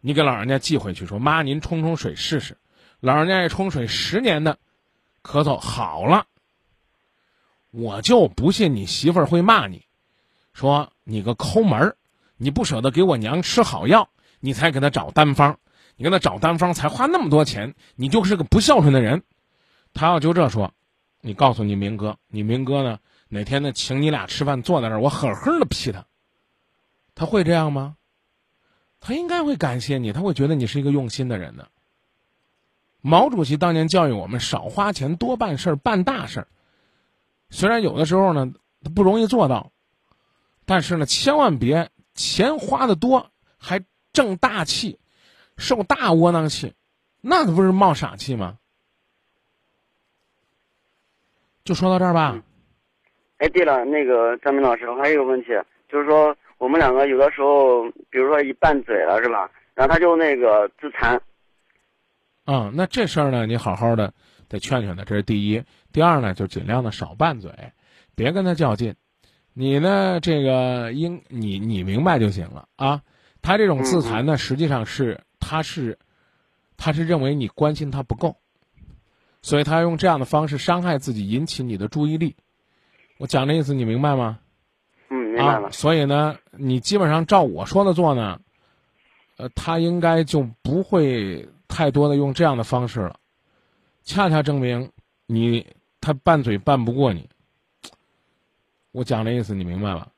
[0.00, 2.56] 你给老人家寄回去，说妈您冲冲水试试，
[3.00, 4.58] 老人家一冲水，十年的
[5.22, 6.26] 咳嗽好了。
[7.70, 9.84] 我就不信你媳妇儿会骂你，
[10.52, 11.96] 说你个抠门儿，
[12.36, 15.58] 你不舍得给我娘吃好药，你才给她找单方。
[15.96, 19.22] 你跟他找单方才花那么多钱，你就是个不孝顺的人。
[19.92, 20.72] 他要就这说，
[21.20, 26.06] 你告诉你明哥，你明哥呢哪天呢请你俩吃饭，坐在那儿，我狠狠的批他。
[27.14, 27.96] 他会这样吗？
[29.00, 31.68] 他应该会感谢你，他会觉得你是一个用心的人呢。
[33.00, 36.48] 毛主席当年教育我们少花钱多办事儿，办大事儿。
[37.50, 38.52] 虽然有的时候呢
[38.82, 39.70] 他不容易做到，
[40.64, 44.98] 但是呢千万别钱花的多还挣大气。
[45.56, 46.74] 受大窝囊气，
[47.20, 48.58] 那不是冒傻气吗？
[51.64, 52.42] 就说到这儿吧。
[53.38, 55.48] 哎，对了，那个张明老师，我还有一个问题，
[55.88, 59.50] 就是说我们两个有的时候，比如说一拌嘴了，是吧？
[59.74, 61.20] 然后他就那个自残。
[62.46, 64.12] 嗯，那这事儿呢，你好好的
[64.48, 65.62] 得劝劝他，这是第一。
[65.92, 67.50] 第二呢，就尽量的少拌嘴，
[68.14, 68.94] 别跟他较劲。
[69.52, 73.02] 你呢，这个应你你明白就行了啊。
[73.40, 75.98] 他这种自残呢，实际上是他是
[76.78, 78.36] 他是认为你关心他不够，
[79.42, 82.34] 所以他用这样的方式伤害自己，引起你的注意力。
[83.18, 84.38] 我讲的意思你明白吗？
[85.10, 85.70] 嗯，明白了。
[85.70, 88.40] 所以呢，你基本上照我说的做呢，
[89.36, 93.20] 呃，他应该就不会太多的用这样的方式了。
[94.02, 94.90] 恰恰证明
[95.26, 95.66] 你
[96.00, 97.28] 他拌嘴拌不过你。
[98.92, 100.08] 我讲的意思你明白吧？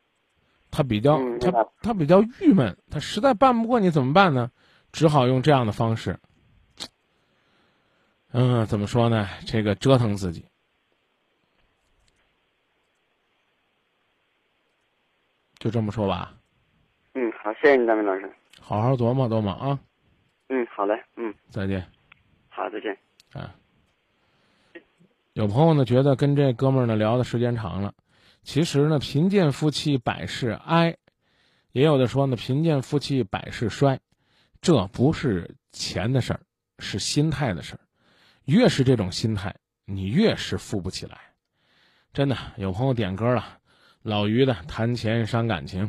[0.71, 4.51] 他比较他他比较郁闷，他实在办不过你怎么办呢？
[4.97, 6.19] 只好用这样的方式。
[8.33, 9.29] 嗯，怎么说呢？
[9.47, 10.47] 这个折腾自己。
[15.59, 16.35] 就这么说吧。
[17.13, 18.33] 嗯，好，谢谢你，大明老师。
[18.59, 19.79] 好好琢磨琢磨啊。
[20.49, 21.35] 嗯，好嘞，嗯。
[21.51, 21.87] 再见。
[22.49, 22.97] 好，再见。
[23.35, 23.55] 啊。
[25.35, 27.93] 有朋友呢，觉得跟这哥们儿呢聊的时间长了。
[28.45, 30.97] 其实呢，贫贱夫妻百事哀，
[31.73, 34.01] 也有的说呢，贫贱夫妻百事衰，
[34.67, 36.41] 这不是钱的事儿，
[36.81, 37.81] 是心态的事儿。
[38.47, 41.21] 越是这种心态，你越是富不起来。
[42.13, 43.59] 真的，有朋友点歌了，
[44.03, 45.89] 老于的《谈钱伤感情》。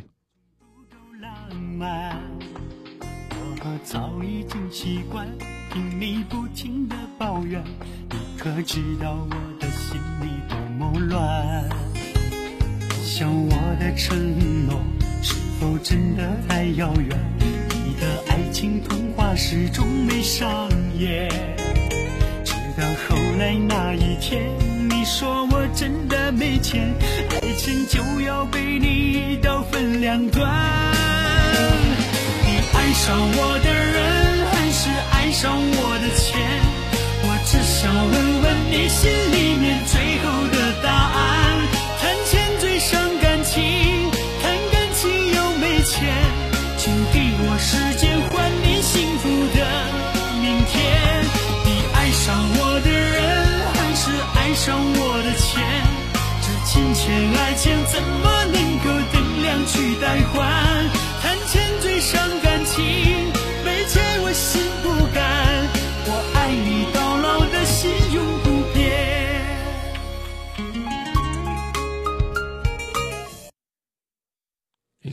[3.61, 5.27] 我早已经习惯
[5.71, 7.63] 听你不停的抱怨，
[8.11, 11.67] 你可知道我的心里多么乱？
[13.03, 14.79] 想我的承诺
[15.23, 17.66] 是否真的太遥远？
[17.99, 21.29] 的爱情童话始终没上演。
[22.43, 24.41] 直到后来那一天，
[24.89, 26.93] 你说我真的没钱，
[27.31, 30.47] 爱情就要被你一刀分两段。
[32.45, 36.39] 你爱上我的人，还是爱上我的钱？
[37.23, 41.36] 我只想问问你心里面最后的答案。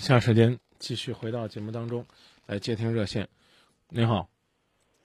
[0.05, 2.05] 下时间继续回到节目当中。
[2.47, 3.27] 来接听热线，
[3.89, 4.29] 您好，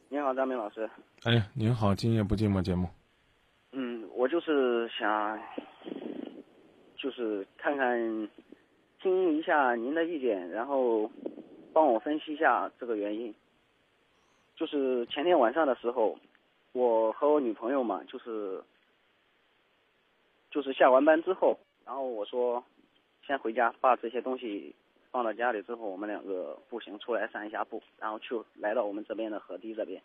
[0.09, 0.89] 您好，张明老师。
[1.23, 2.85] 哎，您好，今夜不寂寞节目。
[3.71, 5.39] 嗯，我就是想，
[6.97, 7.97] 就是看看，
[9.01, 11.09] 听一下您的意见，然后
[11.71, 13.33] 帮我分析一下这个原因。
[14.57, 16.19] 就是前天晚上的时候，
[16.73, 18.61] 我和我女朋友嘛，就是
[20.51, 22.61] 就是下完班之后，然后我说
[23.25, 24.75] 先回家把这些东西。
[25.11, 30.01] 放到家里之后，我们两个步行出来散一下步，然后去来到我们这边的河堤这边。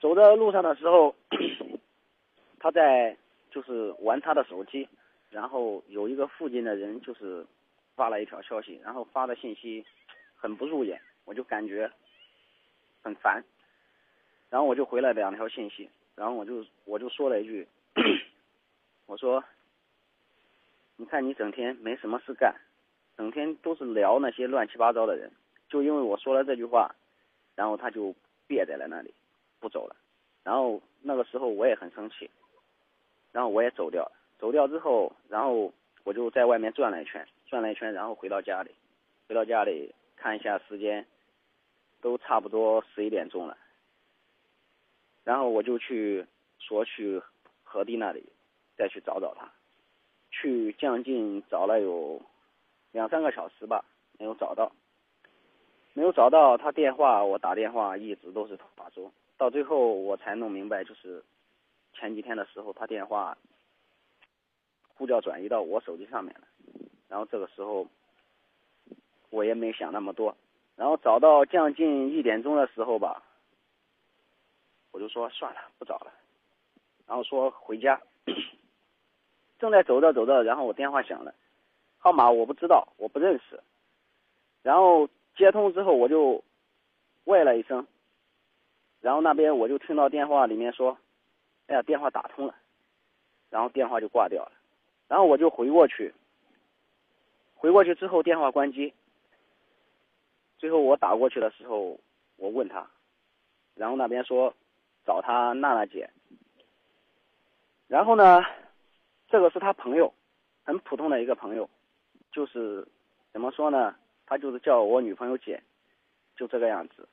[0.00, 1.14] 走在路上的时候，
[2.60, 3.16] 他在
[3.50, 4.88] 就是玩他的手机，
[5.30, 7.44] 然后有一个附近的人就是
[7.96, 9.84] 发了一条消息，然后发的信息
[10.36, 11.90] 很不入眼，我就感觉
[13.02, 13.42] 很烦，
[14.48, 17.66] 然后我就回了两条信息，然后我就我就说了一句，
[19.06, 19.42] 我说，
[20.96, 22.54] 你看你整天没什么事干。
[23.16, 25.32] 整天都是聊那些乱七八糟的人，
[25.70, 26.94] 就因为我说了这句话，
[27.54, 28.14] 然后他就
[28.46, 29.14] 憋在了那里，
[29.58, 29.96] 不走了。
[30.44, 32.30] 然后那个时候我也很生气，
[33.32, 34.10] 然后我也走掉。
[34.38, 35.72] 走掉之后，然后
[36.04, 38.70] 我就在外面转了一圈，转了一圈，然后回到家里，
[39.26, 41.06] 回到家里看一下时间，
[42.02, 43.56] 都差不多十一点钟了。
[45.24, 46.26] 然后我就去
[46.58, 47.22] 说去
[47.64, 48.22] 河堤那里
[48.76, 49.50] 再去找找他，
[50.30, 52.20] 去将近找了有。
[52.96, 53.84] 两三个小时吧，
[54.18, 54.72] 没有找到，
[55.92, 61.22] 没有找到他电话，我打电话一直都是打中，到最后我才弄明白，就是
[61.92, 63.36] 前几天的时候，他电话
[64.94, 66.48] 呼叫转移到我手机上面了，
[67.06, 67.86] 然后这个时候
[69.28, 70.34] 我也没想那么多，
[70.74, 73.22] 然后找到将近一点钟的时候吧，
[74.90, 76.10] 我就说算了，不找了，
[77.06, 78.00] 然后说回家，
[79.60, 81.34] 正在走着走着，然后我电话响了。
[82.06, 83.60] 号码我不知道，我不认识。
[84.62, 86.40] 然后接通之后，我就
[87.24, 87.84] 喂了一声，
[89.00, 90.96] 然后那边我就听到电话里面说
[91.66, 92.54] ：“哎呀，电话打通了。”
[93.50, 94.52] 然后电话就挂掉了。
[95.08, 96.14] 然后我就回过去，
[97.56, 98.94] 回过去之后电话关机。
[100.58, 101.98] 最后我打过去的时候，
[102.36, 102.88] 我问他，
[103.74, 104.54] 然后那边说
[105.04, 106.08] 找他娜娜姐。
[107.88, 108.44] 然后呢，
[109.26, 110.14] 这个是他朋友，
[110.62, 111.68] 很普通的一个朋友，
[112.36, 112.86] 就是
[113.32, 113.96] 怎么说呢？
[114.26, 115.58] 他就是叫我女朋友姐，
[116.36, 117.08] 就这个样子。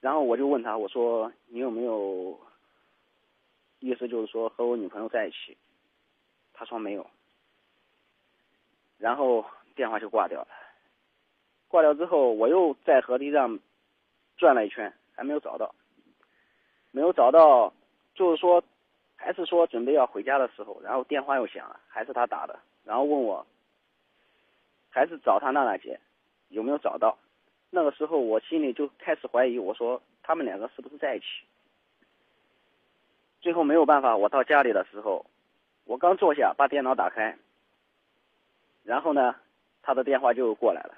[0.00, 2.38] 然后我就问他，我说你有没有
[3.80, 5.56] 意思，就是说和我女朋友在一起？
[6.52, 7.04] 他说没有。
[8.96, 9.44] 然后
[9.74, 10.48] 电话就挂掉了。
[11.66, 13.58] 挂掉之后，我又在河堤上
[14.36, 15.74] 转了一圈，还没有找到。
[16.92, 17.74] 没有找到，
[18.14, 18.62] 就是说，
[19.16, 23.44] 还是说准备要回家的时候，然后电话又响了，还是他打的，然后问我，
[24.94, 25.98] 还是找他娜娜姐，
[26.50, 27.18] 有没有找到？
[27.70, 31.24] 那个时候我心里就开始怀疑，我说他们两个是不是在一起？
[33.40, 35.26] 最后没有办法，我到家里的时候，
[35.84, 37.36] 我刚坐下把电脑打开，
[38.84, 39.34] 然后呢，
[39.82, 40.94] 他的电话就过来了。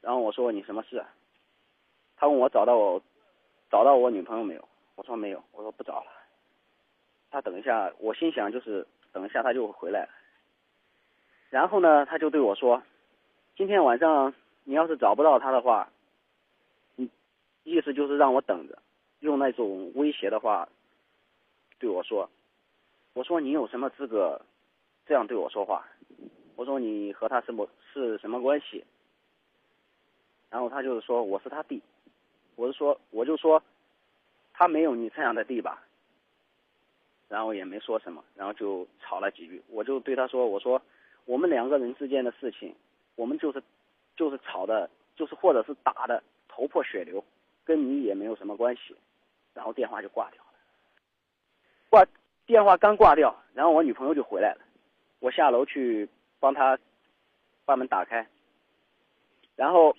[0.00, 1.04] 然后我说你什么事？
[2.16, 3.00] 他问我找到我，
[3.70, 4.68] 找到我女朋友没有？
[4.96, 6.10] 我说没有，我说不找了。
[7.30, 10.08] 他等一下，我心想就是等一下他就回来了。
[11.48, 12.82] 然后呢，他就对我说，
[13.60, 14.32] 今天晚上
[14.64, 15.86] 你要是找不到他的话，
[16.96, 17.10] 你
[17.62, 18.78] 意思就是让我等着，
[19.18, 20.66] 用那种威胁的话
[21.78, 22.26] 对我说。
[23.12, 24.40] 我说你有什么资格
[25.04, 25.86] 这样对我说话？
[26.56, 28.82] 我说你和他什么是什么关系？
[30.48, 31.82] 然后他就是说我是他弟，
[32.56, 33.62] 我是说我就说
[34.54, 35.82] 他没有你这样的弟吧，
[37.28, 39.62] 然后也没说什么，然后就吵了几句。
[39.68, 40.80] 我就对他说我说
[41.26, 42.74] 我们两个人之间的事情，
[43.20, 43.62] 我们就是
[44.16, 47.22] 就是吵的，就是或者是打的头破血流，
[47.66, 48.96] 跟你也没有什么关系。
[49.52, 50.48] 然后电话就挂掉了，
[51.90, 52.06] 挂
[52.46, 54.60] 电话刚挂掉，然后我女朋友就回来了，
[55.18, 56.08] 我下楼去
[56.38, 56.78] 帮她
[57.66, 58.26] 把门打开。
[59.54, 59.94] 然后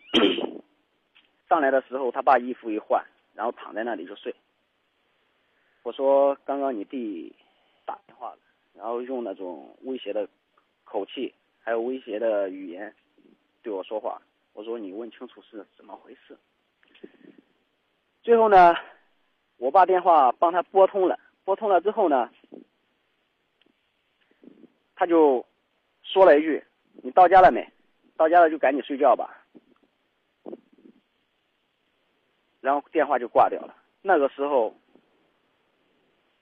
[1.48, 3.06] 上来的时候，他把衣服一换，
[3.36, 4.34] 然后躺在那里就睡。
[5.84, 7.36] 我说：“刚刚你弟
[7.86, 8.40] 打电话了，
[8.74, 10.28] 然后用那种威胁的
[10.86, 12.96] 口气，还有威胁的语言
[13.62, 14.22] 对我说话。”
[14.54, 16.38] 我说：“你问清楚是怎么回事。”
[18.22, 18.76] 最后呢，
[19.58, 22.30] 我把电话帮他拨通了，拨通了之后呢，
[24.96, 25.46] 他就
[26.04, 26.64] 说了一句
[27.02, 27.66] ：“你到家了没？
[28.18, 29.38] 到家了就赶紧睡觉吧。”
[32.60, 33.76] 然后电话就挂掉了。
[34.02, 34.76] 那个时候，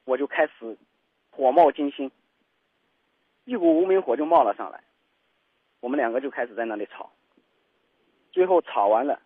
[0.03, 0.77] 我就开始
[1.29, 2.11] 火冒金星，
[3.45, 4.83] 一股无名火就冒了上来。
[5.79, 7.09] 我们两个就开始在那里吵。
[8.31, 9.19] 最后吵完了，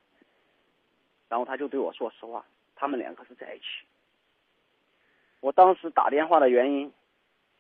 [1.28, 2.45] 然后他就对我说实话，
[2.76, 3.66] 他们两个是在一起。
[5.41, 6.93] 我当时打电话的原因，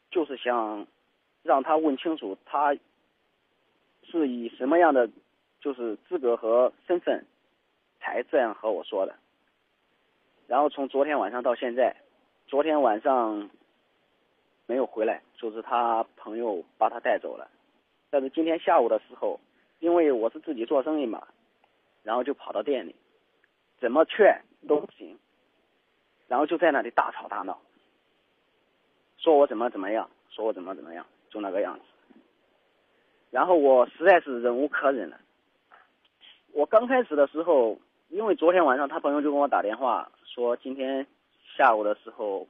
[0.09, 0.87] 就是想
[1.41, 2.73] 让他问清楚，他
[4.03, 5.09] 是以什么样的
[5.59, 7.25] 就是资格和身份
[7.99, 9.13] 才这样和我说的。
[10.47, 11.95] 然后从昨天晚上到现在，
[12.47, 13.49] 昨天晚上
[14.65, 17.49] 没有回来，就是他朋友把他带走了。
[18.13, 19.39] 但是今天下午的时候，
[19.79, 21.27] 因为我是自己做生意嘛，
[22.03, 22.95] 然后就跑到店里，
[23.79, 25.17] 怎么劝都不行，
[26.27, 27.59] 然后就在那里大吵大闹，
[29.17, 31.85] 说我怎么怎么样，说我怎么怎么样，就那个样子。
[33.31, 35.19] 然后我实在是忍无可忍了，
[36.51, 37.79] 我刚开始的时候。
[38.09, 41.07] 因为昨天晚上他朋友就跟我打电话说今天
[41.57, 42.47] 下午的时候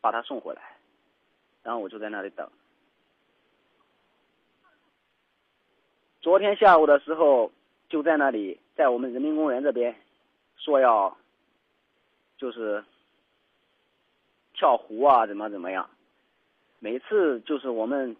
[0.00, 0.62] 把他送回来，
[1.62, 2.50] 然后我就在那里等。
[6.26, 7.52] 昨天下午的时候
[7.88, 9.94] 就在那里在我们人民公园这边
[10.56, 11.16] 说要
[12.36, 12.84] 就是
[14.52, 15.88] 跳湖啊怎么怎么样，
[16.80, 18.16] 每次就是我们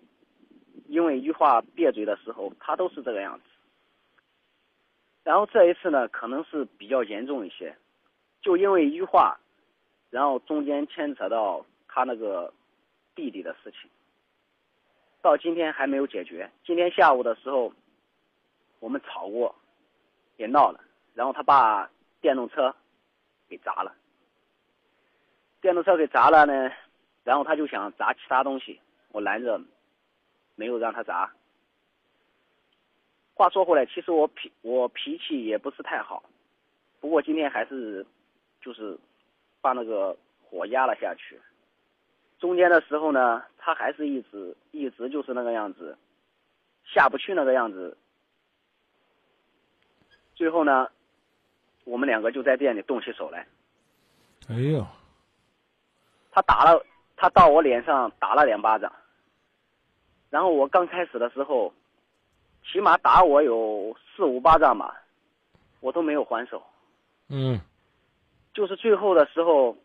[0.86, 3.44] 因为一句话别嘴的时候，他都是这个样子。
[5.24, 7.74] 然后这一次呢，可能是比较严重一些，
[8.40, 9.36] 就因为一句话，
[10.10, 12.54] 然后中间牵扯到他那个
[13.16, 13.90] 弟弟的事情，
[15.20, 16.48] 到今天还没有解决。
[16.64, 17.72] 今天下午的时候，
[18.80, 19.54] 我们吵过，
[20.36, 20.80] 也闹了，
[21.14, 22.74] 然后他把电动车
[23.48, 23.94] 给砸了，
[25.60, 26.70] 电动车给砸了呢，
[27.24, 28.80] 然后他就想砸其他东西，
[29.12, 29.60] 我拦着，
[30.54, 31.32] 没有让他砸。
[33.34, 36.22] 话说回来，其实我脾我脾气也不是太好，
[37.00, 38.06] 不过今天还是
[38.60, 38.98] 就是
[39.60, 41.38] 把那个火压了下去。
[42.38, 45.96] 中间的时候呢，他还是一直一直就是那个样子，
[46.84, 47.96] 下不去那个样子。
[50.36, 50.88] 最后呢，
[51.82, 53.44] 我们两个就在店里动起手来。
[54.48, 54.86] 哎呦！
[56.30, 56.80] 他打了，
[57.16, 58.92] 他到我脸上打了两巴掌。
[60.30, 61.74] 然后我刚开始的时候。
[62.72, 65.00] 起码打我有四五巴掌吧，
[65.78, 66.60] 我都没有还手。
[67.28, 67.60] 嗯
[68.52, 69.76] 就是最后的时候，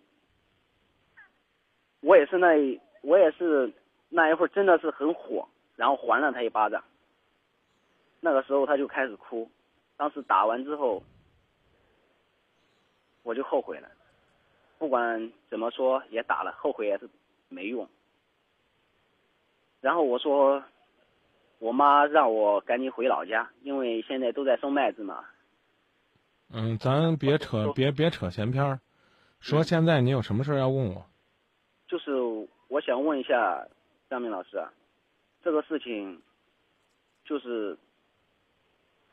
[2.00, 3.72] 我也是那一我也是
[4.10, 6.84] 那一会儿真的是很火，然后还了他一巴掌。
[8.20, 9.48] 那个时候他就开始哭，
[10.02, 11.04] 当时打完之后，
[13.22, 13.88] 我就后悔了。
[14.80, 17.08] 不管怎么说也打了，后悔也是
[17.50, 17.88] 没用。
[19.80, 20.64] 然后我说，
[21.60, 25.24] 我妈让我赶紧回老家，因为现在都在收麦子嘛。
[26.50, 28.80] 嗯，咱别扯别别扯闲篇儿，
[29.40, 31.06] 说现在你有什么事儿要问我？
[31.88, 32.12] 就是
[32.70, 33.68] 我想问一下
[34.10, 34.74] 张明老师啊，
[35.44, 36.20] 这个事情
[37.24, 37.78] 就是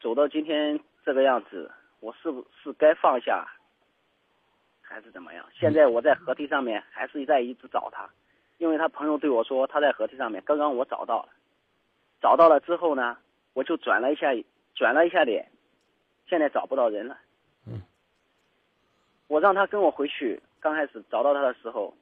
[0.01, 1.71] 走到今天这个样子，
[2.01, 3.47] 我是不是该放下，
[4.81, 5.45] 还是怎么样？
[5.53, 8.09] 现在我在河堤上面还是在一直找他，
[8.59, 11.29] 因为他朋友对我说他在河堤上面，刚刚我找到了，
[12.21, 13.19] 找到了之后呢，
[13.55, 14.29] 我就转了一下
[14.75, 15.51] 转了一下脸，
[16.27, 17.19] 现在找不到人了。
[17.67, 17.83] 嗯，
[19.27, 21.93] 我让他跟我回去，刚开始找到他的时候，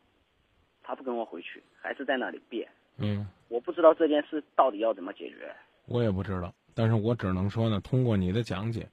[0.82, 2.68] 他不跟我回去，还是在那里变。
[2.98, 5.54] 嗯，我不知道这件事到底要怎么解决。
[5.86, 8.86] 我也不知道，但是我只能说呢，通过你的讲解，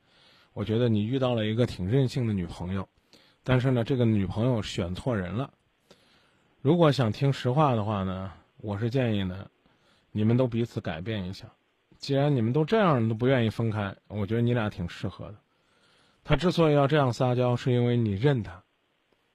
[0.53, 2.87] 我觉得你遇到了一个挺任性的女朋友，
[3.43, 5.51] 但是呢，这个女朋友选错人了。
[6.61, 8.31] 如果想听实话的话呢，
[8.61, 9.45] 我是建议呢，
[10.13, 11.45] 你们都彼此改变一下。
[11.97, 15.35] 既然你们都这样都不愿意分开，我觉得你俩挺适合的。
[16.23, 18.63] 他之所以要这样撒娇，是因为你认他，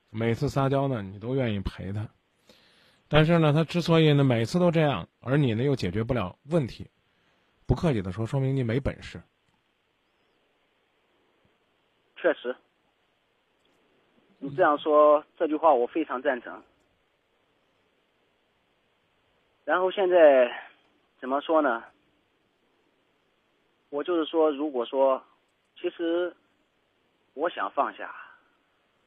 [0.08, 2.08] 每次撒娇呢，你都愿意陪他。
[3.08, 6.86] 但是呢，他之所以呢每次都这样，而你呢又解决不了问题，
[7.68, 9.22] 不客气的说，说明你没本事。
[12.16, 12.56] 确实，
[14.38, 16.62] 你这样说这句话我非常赞成。
[19.66, 20.50] 然后现在
[21.20, 21.84] 怎么说呢？
[23.90, 25.22] 我就是说，如果说，
[25.78, 26.34] 其实
[27.34, 28.14] 我想放下，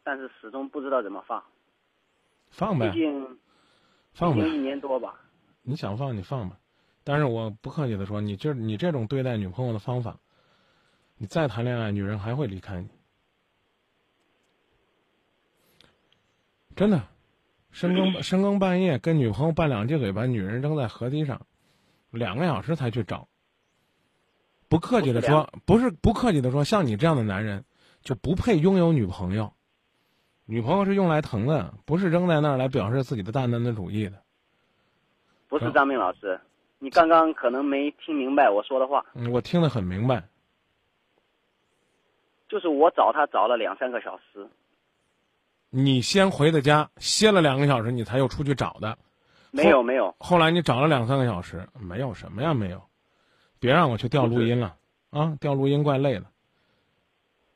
[0.03, 1.43] 但是始终不知道怎么放。
[2.51, 3.39] 放呗毕，竟
[4.13, 5.19] 放呗，一年多吧。
[5.63, 6.59] 你想放你放吧。
[7.03, 10.19] 但是我不客气的说，你这你这种对待女朋友的方法，
[11.17, 12.89] 你再谈恋爱，女人还会离开你。
[16.75, 17.03] 真的，
[17.71, 21.45] 深更深更半夜跟女朋友拌两句嘴，把女人扔在河堤上，
[22.09, 23.27] 两个小时才去找。
[24.69, 27.65] 不客气的说，不是不客气的说，像你这样的男人，
[28.03, 29.53] 就不配拥有女朋友。
[30.45, 34.23] 女朋友是用来疼的，不是扔在那儿来表示自己的大男子主义的。
[35.49, 36.39] 不是张明老师，
[36.83, 39.05] 你刚刚可能没听明白我说的话。
[39.13, 40.23] 嗯，我听得很明白。
[42.49, 44.49] 就是我找他找了两三个小时，
[45.69, 48.97] 你先回的家，歇了两个小时，你才又出去找的。
[49.51, 52.81] 没有没有，后来你找了两三个小时，没有什么呀，没有。
[53.59, 54.75] 别让我去调录音了
[55.11, 55.37] 啊！
[55.39, 56.25] 调录音怪累的。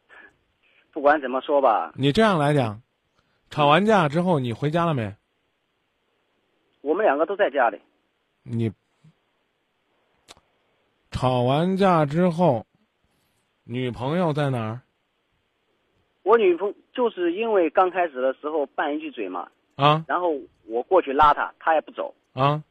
[0.94, 2.80] 不管怎么说吧，你这样来讲，
[3.50, 5.16] 吵完架之后你回家了没？
[6.82, 7.82] 我们两个都在家里。
[8.44, 8.72] 你
[11.16, 12.66] 吵完架之后，
[13.64, 14.82] 女朋友在哪儿？
[16.24, 19.48] 我女朋就是因为刚开始的时候拌一句嘴嘛，
[19.78, 20.04] 啊？
[20.10, 22.62] 然后我过去拉她，她也不走，啊？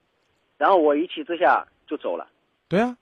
[0.58, 2.28] 然后我一气之下就走了，
[2.68, 2.94] 对呀、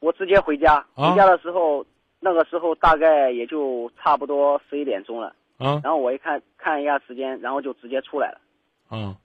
[0.00, 0.74] 我直接回家。
[0.94, 1.10] 啊？
[1.10, 1.86] 回家的时候，
[2.20, 8.40] 那个时候大概也就差不多十一点钟了，啊，然后我一看看一下时间，然后就直接出来了，
[8.90, 9.16] 啊。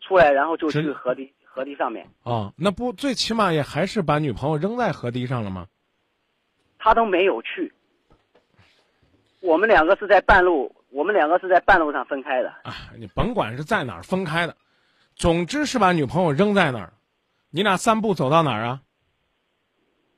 [0.00, 2.52] 出来然后就去河堤河堤上面，啊！
[2.56, 5.68] 那不最起码也还是把女朋友扔在河堤上了吗？
[6.80, 7.72] 他都没有去。
[9.40, 12.48] 我们两个是在半路，我们两个是在半路上分开的。
[12.64, 14.56] 啊，你甭管是在哪儿分开的，
[15.14, 16.92] 总之是把女朋友扔在那儿。
[17.50, 18.82] 你俩散步走到哪儿啊？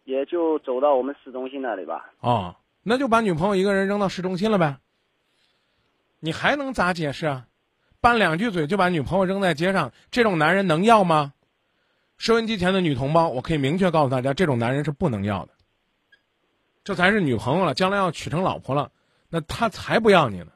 [0.05, 2.11] 也就走到我们市中心那里吧。
[2.21, 4.79] 哦，那就把女朋友一个人扔到市中心了呗。
[6.21, 7.47] 你还能咋解释啊？
[8.07, 11.33] 拌两句嘴就把女朋友扔在街上，这种男人能要吗？
[12.19, 15.53] 收音机前的女同胞，我可以明确告诉大家，这种男人是不能要的。
[16.85, 18.93] 这才是女朋友了，将来要娶成老婆了，
[19.29, 20.53] 那他才不要你呢。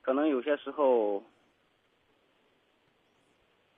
[0.00, 1.20] 可能有些时候，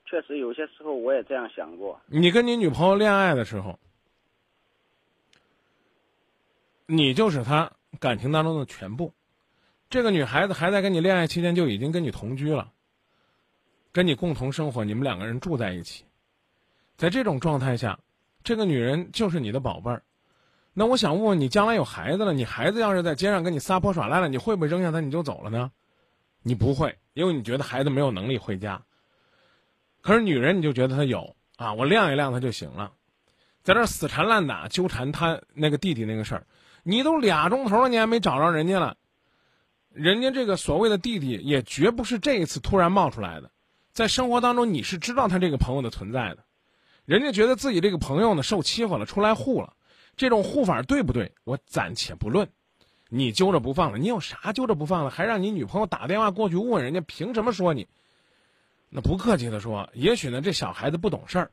[0.05, 1.99] 确实有些时候我也这样想过。
[2.09, 3.79] 你跟你女朋友恋爱的时候，
[6.93, 7.70] 你就是他
[8.01, 9.14] 感情当中的全部。
[9.88, 12.72] 这个女孩子还在跟你恋爱期间就已经跟你同居了，
[13.93, 16.05] 跟你共同生活，你们两个人住在一起。
[16.97, 18.01] 在这种状态下，
[18.43, 20.03] 这个女人就是你的宝贝儿。
[20.72, 25.70] 那我想问问你，将来有孩子了，你孩子要是在街上跟你撒泼耍赖了，你会不会扔下她你就走了呢？
[26.43, 28.82] 你不会，因为你觉得孩子没有能力回家。
[30.01, 32.93] 可是女人，你就觉得她有啊，我晾一晾她就行了，
[33.62, 36.47] 在这死缠烂打纠缠他那个弟弟那个事儿，
[36.83, 38.97] 你都俩钟头了，你还没找着人家了。
[39.93, 43.51] 人家这个所谓的弟弟也绝不是这一次突然冒出来的，
[43.93, 46.45] 在生活当中你是知道他这个朋友的存在的，
[47.05, 49.74] 人家觉得自己这个朋友呢受欺负了，出来护了，
[50.16, 51.35] 这种护法对不对？
[51.43, 52.49] 我暂且不论，
[53.09, 55.11] 你揪着不放了，你有啥揪着不放了？
[55.11, 57.89] 还让你女朋友打电话过去问人家凭什么说你？
[58.91, 61.51] 那不客气的说，也许呢这小孩子不懂事儿，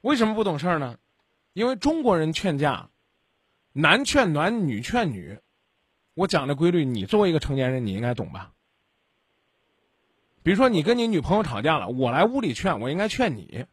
[0.00, 0.96] 为什么不懂事儿呢？
[1.52, 2.90] 因为中国人劝架，
[3.78, 5.38] 男劝男，女劝女。
[6.14, 8.52] 我讲的规律，你作为一个成年人，你应该懂吧？
[10.42, 13.66] 比如说，你跟你女朋友吵架了，我来屋里劝，我应该劝你。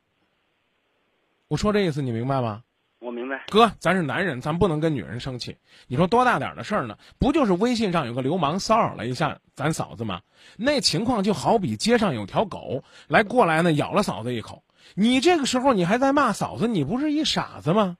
[1.48, 2.64] 我说这意思，你明白吗？
[3.00, 3.46] 我明白。
[3.48, 5.56] 哥，咱是男人，咱不能跟女人生气。
[5.88, 6.98] 你说多大点的事儿呢？
[7.18, 10.22] 不就是微信上有个流氓骚扰了一下咱嫂子吗？
[10.58, 14.66] 那情况就好比街上有条狗来过来呢，咬了嫂子一口。
[14.96, 17.98] 你这个时候你还在骂嫂子，你不是一傻子吗？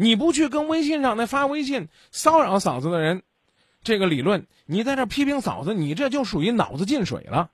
[0.00, 3.24] 你不去跟微信上那发微信骚扰嫂子的人？
[3.82, 7.50] 这个理论，你在这批评嫂子，你这就属于脑子进水了。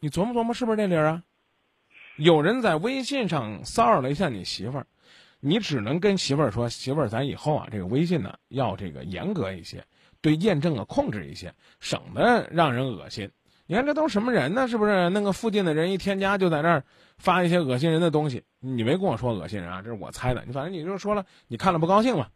[0.00, 1.22] 你琢磨琢磨，是不是这理儿啊？
[2.16, 4.86] 有人在微信上骚扰了一下你媳妇儿，
[5.40, 9.82] 你只能跟媳妇儿说：“媳妇儿，咱以后啊，这个微信呢要这个严格一些，
[10.20, 13.30] 对验证啊控制一些，省得让人恶心。”
[13.72, 14.68] 你看这都什么人呢？
[14.68, 15.08] 是不是？
[15.08, 16.84] 那个附近的人一添加，就在那儿
[17.16, 18.44] 发一些恶心人的东西。
[18.60, 20.44] 你没跟我说恶心人啊，这是我猜的。
[20.46, 22.26] 你反正你就说了，你看了不高兴嘛。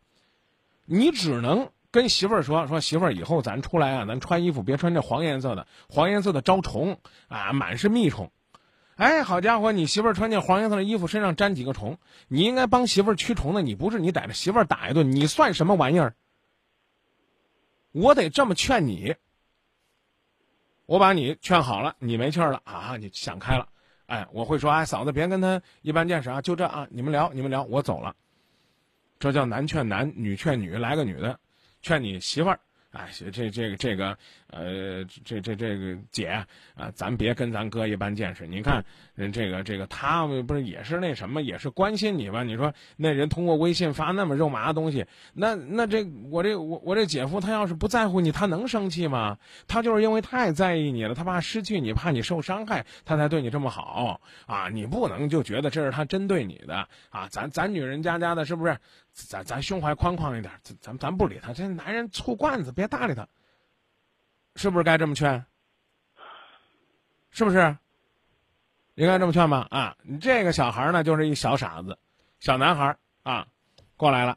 [0.86, 8.32] 你只能跟媳妇儿说说，媳妇儿以后咱出来啊，咱穿衣服别穿这黄颜色的，黄颜色的招虫啊，满是蜜虫。
[8.94, 16.14] 哎，好家伙，你媳妇儿穿件黄颜色的衣服，身上粘几个虫，你应该帮媳妇儿驱虫的，你不是你逮着媳妇儿打一顿，你算什么玩意儿？
[17.92, 19.16] 我得这么劝你，
[20.86, 23.68] 我把你劝好了，你没气儿了啊，你想开了，
[24.06, 28.14] 哎，我会说，哎，嫂子别跟他一般见识啊，就这啊，你们聊，你们聊，我走了。
[29.18, 31.38] 这叫男劝男，女劝女，来个女的，
[31.82, 32.60] 劝你媳妇儿。
[32.96, 34.16] 哎，这这个这个，
[34.46, 36.28] 呃，这这这个姐
[36.74, 38.46] 啊，咱别跟咱哥一般见识。
[38.46, 38.82] 你看，
[39.14, 42.42] 人这个这个他不是也是那什么，也是关心你吧？
[42.42, 49.36] 你说那人通过微信发那么肉麻的东西，那那这我这我我这姐夫他要是不在乎你，他能生气吗？
[49.68, 54.70] 他就是因为太在意你了，他怕失去你，怕你受伤害，他才对你这么好啊！
[54.72, 57.28] 你不能就觉得这是他针对你的啊！
[57.30, 58.78] 咱咱女人家家的，是不是？
[59.16, 63.26] 咱咱胸怀宽阔一点，咱咱咱不理他，这男人醋罐子，别搭理他。
[64.56, 65.42] 是不是该这么劝？
[67.30, 67.76] 是不是？
[68.94, 69.66] 应该这么劝吧？
[69.70, 71.98] 啊，你这个小孩呢，就是一小傻子，
[72.40, 73.46] 小男孩啊，
[73.96, 74.36] 过来了，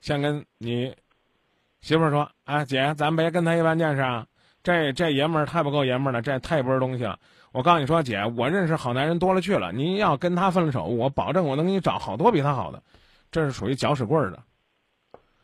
[0.00, 0.96] 先跟你
[1.80, 4.26] 媳妇说：“啊，姐，咱别跟他一般见识啊，
[4.64, 7.18] 这这爷们儿太不够爷们儿了，这太不是东西了。
[7.52, 12.82] 我告诉你说，姐，我认识好男人多了去了，你要跟他分了手，我保证我能给你找好多比他好的。”
[13.30, 14.42] 这是属于搅屎棍儿的，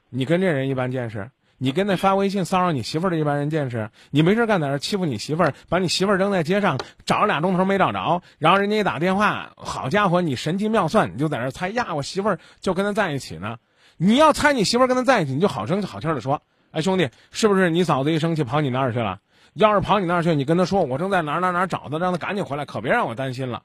[0.09, 1.31] 你跟这人一般见识？
[1.57, 3.89] 你跟那发微信骚扰你媳妇儿的一般人见识？
[4.11, 13.57] 你没事干在这欺负你媳妇儿，把你媳妇儿扔在街上，找了俩钟头没找着，然后人家一打电话，好家伙，你神机妙算，你就在这猜呀，我媳妇儿就跟他在一起呢。
[13.97, 19.21] 你要猜你媳妇儿跟他在一起，你就好声好气的说，哎兄弟，是不是你嫂子一生气跑你那儿去了？
[19.55, 23.63] 要是跑你那儿去，你跟他说，我正在哪儿哪儿哪儿找他，让他赶紧回来，可别让我担心了，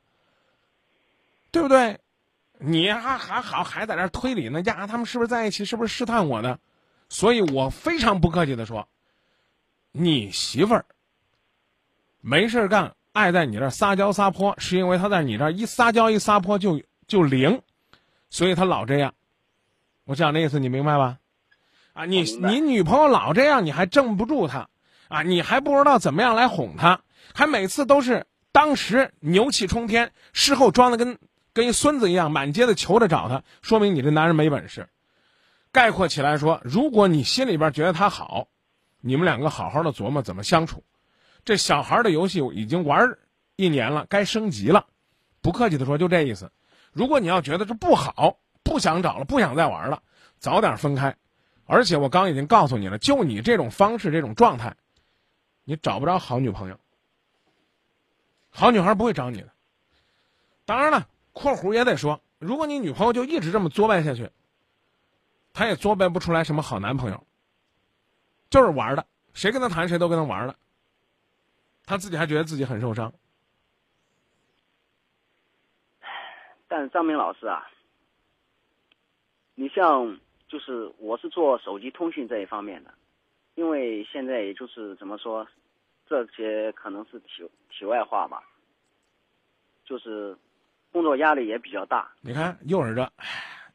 [1.51, 1.97] 对不对？
[2.61, 4.85] 你还还好还在那推理呢呀？
[4.85, 5.63] 他们是不是在一起？
[5.63, 6.59] 是不是试探我呢？
[7.07, 8.89] 所以我非常不客气的说，
[9.93, 10.85] 你媳妇儿
[12.19, 17.61] 没事干，爱在你这撒娇撒泼，是因为她在你这一撒娇一撒泼就就灵，
[18.29, 19.13] 所以她老这样。
[20.03, 21.17] 我讲的意思你明白吧？
[21.93, 24.67] 啊，你你女朋友老这样，你还镇不住她
[25.07, 25.23] 啊？
[25.23, 26.99] 你还不知道怎么样来哄她，
[27.33, 31.17] 还每次都是当时牛气冲天，事后装的跟。
[31.59, 34.87] 跟一孙子一样，满街的求着找他，说明你这男人没本事。
[35.73, 38.47] 概括起来说，如果你心里边觉得他好，
[39.01, 40.85] 你们两个好好的琢磨怎么相处。
[41.43, 43.17] 这小孩的游戏已经玩
[43.57, 44.87] 一年了，该升级了。
[45.41, 46.49] 不客气的说，就这意思。
[46.93, 50.01] 如果你要觉得这不好，不想找了，不想再玩了，
[50.37, 51.17] 早点分开。
[51.65, 54.77] 而且我刚已经告诉你了，就你这种方式、这种状态，
[55.65, 56.79] 你找不着好女朋友。
[58.49, 59.49] 好女孩不会找你的。
[60.63, 61.05] 当然了。
[61.33, 64.29] 括弧也得说，如果你女朋友就一直这么作败下去，
[65.53, 67.25] 她也作败不出来什么好男朋友。
[68.49, 70.55] 就是玩的，谁跟他谈谁都跟他玩了，
[71.85, 73.13] 他自己还觉得自己很受伤。
[76.67, 77.69] 但张明老师啊，
[79.53, 82.91] 你像就是我是做手机通讯这一方面的，
[83.53, 85.47] 因为现在也就是怎么说，
[86.07, 88.41] 这些可能是题题外话吧，
[89.85, 90.35] 就是
[90.91, 92.09] 工作压力也比较大。
[92.21, 93.11] 你看，又是这，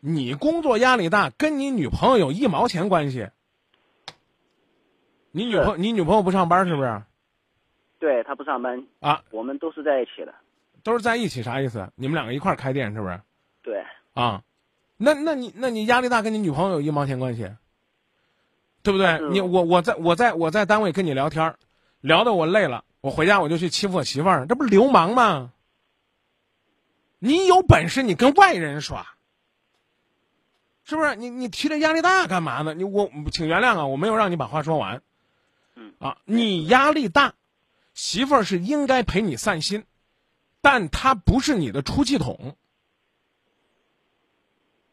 [0.01, 3.29] 你工作压力大，跟你女朋友有一毛钱关系？
[5.31, 7.03] 你女朋友，你女朋友不上班是不是？
[7.99, 10.35] 对她不上班啊，我们都是在一起的。
[10.83, 11.91] 都是在一起，啥意思？
[11.95, 13.19] 你们两个一块儿开店是不是？
[13.62, 14.43] 对，啊，
[14.99, 17.51] 那那你那你压力大，跟你女朋友有一毛钱关系？
[18.83, 19.19] 对不对？
[19.31, 21.57] 你我我在我在我在单位跟你聊天儿，
[22.03, 25.53] 聊的我累了，我回家我就去欺负我媳妇儿，这不是流氓吗？
[27.25, 29.16] 你有本事你跟外人耍，
[30.85, 31.16] 是不是？
[31.16, 32.75] 你你提这压力大干嘛呢？
[32.75, 35.03] 你我请原谅啊，我没有让你把话说完。
[35.75, 37.33] 嗯啊，你压力大，
[37.95, 39.87] 媳妇儿是应该陪你散心，
[40.61, 42.59] 但她不是你的出气筒。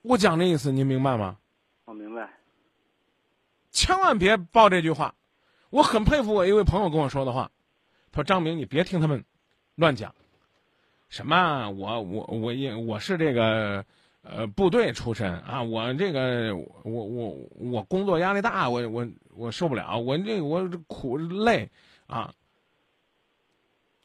[0.02, 1.38] 我讲这意思，您明白吗？
[1.84, 2.30] 我明白。
[3.72, 5.16] 千万别报这句话。
[5.70, 7.52] 我很佩服我一位朋友跟我说的话，
[8.14, 9.26] 他说：“张明，你别听他们
[9.76, 10.16] 乱讲，
[11.12, 13.86] 什么我我我也我是这个
[14.24, 21.70] 呃部队出身啊，我这个我我我工作压力大，我我我受不了，我这我苦累
[22.08, 22.34] 啊。”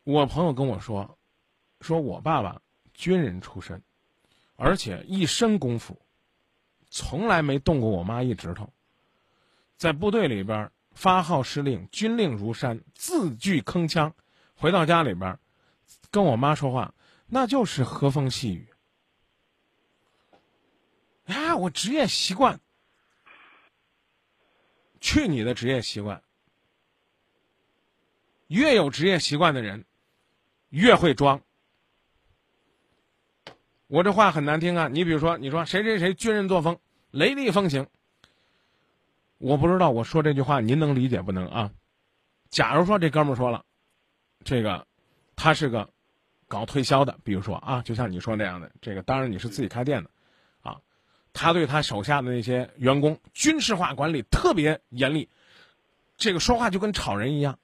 [0.02, 1.16] 我朋友跟我说，
[1.80, 2.60] 说我爸爸
[2.92, 3.80] 军人出身，
[4.56, 5.96] 而且一身功夫，
[6.90, 8.68] 从来没动过我妈一指头。
[9.76, 14.12] 在部队里边发号施令，军令如山，字句铿锵。
[14.54, 15.38] 回到家里边，
[16.16, 16.94] 跟我妈说话，
[17.26, 18.66] 那就是和风细雨。
[21.26, 22.58] 啊，我职业习惯，
[24.98, 26.22] 去你的职业习惯！
[28.46, 29.84] 越有职业习惯的人，
[30.70, 31.38] 越会装。
[33.86, 34.88] 我这话很难听啊！
[34.88, 36.78] 你比如说，你说谁谁谁军人作风，
[37.10, 37.86] 雷厉风行。
[39.36, 41.70] 我不知道我说这句话您能理解不能啊？
[42.48, 43.62] 假如说这哥们儿说了，
[44.44, 44.86] 这个
[45.34, 45.92] 他是个
[46.48, 50.10] 搞推销的，比如说啊，就像你说那样的，这个当然你是自己开店的，
[50.62, 50.78] 啊，
[51.32, 55.28] 他对他手下的那些员工军事化管理特别严厉，
[56.16, 57.58] 这个说话就跟吵人一样。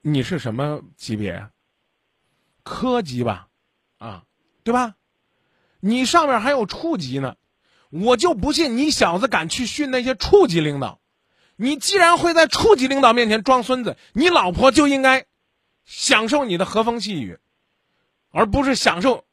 [0.00, 1.50] 你是什么级别呀？
[2.62, 3.48] 科级吧，
[3.98, 4.24] 啊，
[4.62, 4.94] 对吧？
[5.80, 7.36] 你上面还有处级呢。
[7.90, 11.00] 我就不信你小子敢去训那些处级领导。
[11.56, 15.24] 你既然会在处级领导面前装孙子，你老婆就应该
[15.88, 17.38] 享受你的和风细雨，
[18.30, 19.24] 而不是享受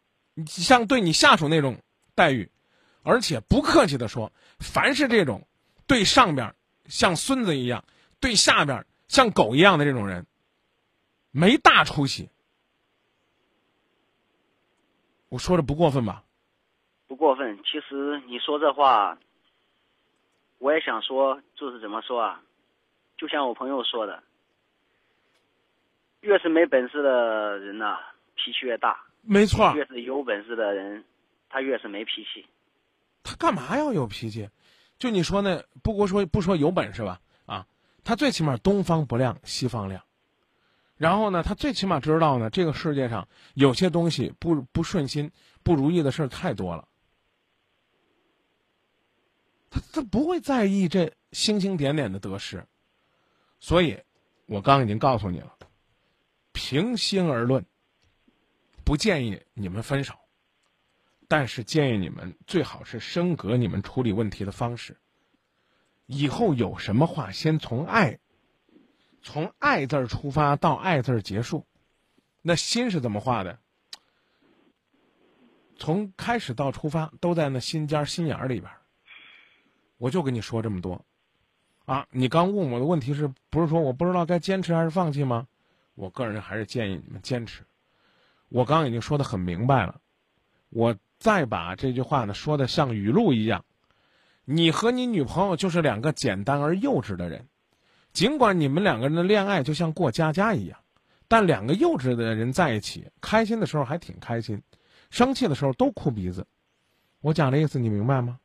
[0.47, 1.84] 像对你下属那种
[2.16, 2.49] 待遇。
[3.03, 5.45] 而且不客气的说，凡是这种
[5.86, 7.84] 对上边像孙子一样，
[8.22, 10.26] 对下边像狗一样的这种人，
[11.30, 12.30] 没大出息。
[15.28, 16.24] 我说的不过分吧？
[17.06, 17.60] 不过分。
[17.64, 19.20] 其实你说这话，
[20.60, 22.41] 我也想说，就是怎么说啊？
[23.18, 24.24] 就像我朋友说的，
[26.26, 27.97] 越是没本事的人呐、
[28.36, 31.03] 脾气越大；没错，越是有本事的人，
[31.49, 32.45] 他越是没脾气。
[33.23, 34.49] 他干嘛要有脾气？
[34.97, 37.21] 就你说那，不过说不说有本事吧？
[37.45, 37.67] 啊，
[38.03, 40.03] 他最起码东方不亮西方亮。
[40.97, 46.88] 然后呢，他最起码知道呢，这个世界上有些东西不不顺心、不如意的事儿太多了。
[49.69, 52.65] 他他不会在意这星星点点的得失，
[53.59, 53.99] 所以，
[54.45, 55.53] 我刚已经告诉你了，
[56.56, 57.66] 平心而论，
[58.86, 60.16] 不建议你们分手，
[61.28, 64.97] 但是建议你们最好是升格你们处理问题的方式。
[66.06, 68.20] 以后有什么话，先从爱。
[69.22, 71.66] 从“爱”字儿出发到“爱”字儿结束，
[72.41, 73.60] 那心是怎么画的？
[75.76, 78.72] 从开始到出发都在那心尖心眼儿里边。
[79.97, 81.03] 我就跟你说这么多，
[81.86, 85.47] 啊，你刚问我的问题是不是说我不知道该坚持还是放弃吗？
[85.96, 87.64] 我个人还是建议你们坚持。
[88.50, 90.00] 我刚刚已经说的很明白了，
[90.70, 93.66] 我再把这句话呢说的像语录一样，
[94.43, 97.48] 你和你女朋友就是两个简单而幼稚的人。
[98.14, 100.80] 尽管你们两个人的恋爱就像过家家一样，
[101.28, 104.62] 但两个幼稚的人在一起，开心的时候还挺开心，
[105.10, 106.46] 生气的时候都哭鼻子。
[107.20, 108.39] 我讲的意思你明白吗？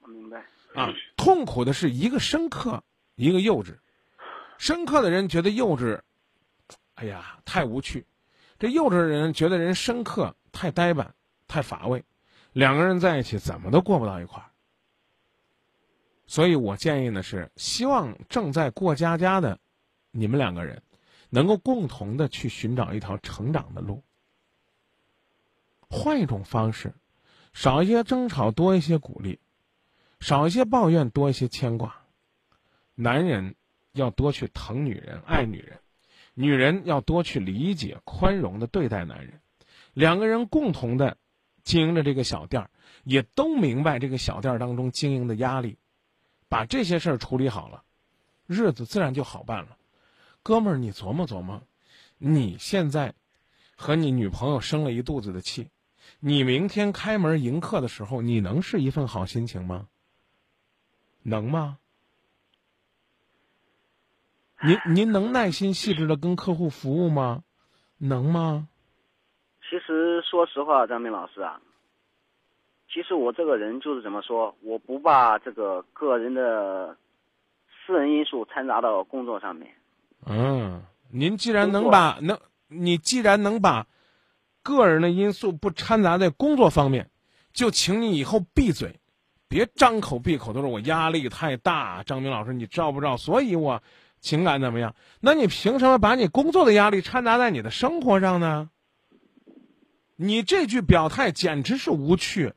[0.00, 0.44] 我明白。
[0.74, 2.82] 啊，痛苦的是一个深刻，
[3.14, 3.76] 一个幼稚。
[4.58, 6.00] 深刻的人觉得幼稚，
[6.94, 8.04] 哎呀，太无趣；
[8.58, 11.14] 这幼稚的人觉得人深刻，太呆板，
[11.48, 12.04] 太乏味。
[12.52, 14.50] 两个人在一起怎么都过不到一块儿。
[16.26, 19.58] 所以我建议呢是，希望正在过家家的
[20.10, 20.82] 你们两个人，
[21.30, 24.02] 能够共同的去寻找一条成长的路，
[25.88, 26.94] 换一种方式，
[27.52, 29.40] 少一些争吵，多一些鼓励，
[30.20, 31.94] 少一些抱怨，多一些牵挂。
[32.94, 33.54] 男人
[33.92, 35.78] 要多去疼女人、爱女人，
[36.34, 39.40] 女人要多去理解、宽容的对待男人。
[39.92, 41.18] 两个人共同的
[41.62, 42.70] 经营着这个小店儿，
[43.04, 45.78] 也都明白这个小店儿当中经营的压力，
[46.48, 47.82] 把这些事儿处理好了，
[48.46, 49.76] 日子自然就好办了。
[50.42, 51.62] 哥们儿，你琢磨琢磨，
[52.18, 53.14] 你现在
[53.76, 55.68] 和你女朋友生了一肚子的气，
[56.18, 59.88] 你明天开门迎客的时候，你能是一份好心情吗？
[61.22, 61.78] 能吗？
[64.64, 67.42] 您您能耐心细致的跟客户服务吗？
[67.98, 68.68] 能吗？
[69.68, 71.60] 其实说实话，张明老师啊，
[72.92, 76.96] 其实我这个人就是怎么说，我不把这个个人的
[77.86, 79.72] 私人因素掺杂到工作上面。
[80.26, 82.38] 嗯，您既然能把能，
[82.68, 83.86] 你既然能把
[84.62, 87.10] 个人的因素不掺杂在工作方面，
[87.52, 89.00] 就请你以后闭嘴，
[89.48, 92.02] 别张口闭口都是我压力太大。
[92.04, 93.16] 张明老师，你知道不知道？
[93.16, 93.82] 所以我
[94.22, 94.94] 情感怎么样？
[95.20, 98.70] 那你凭什么把你工作的压力掺杂在你的生活上呢？
[100.16, 102.54] 你这句表态简直是无趣。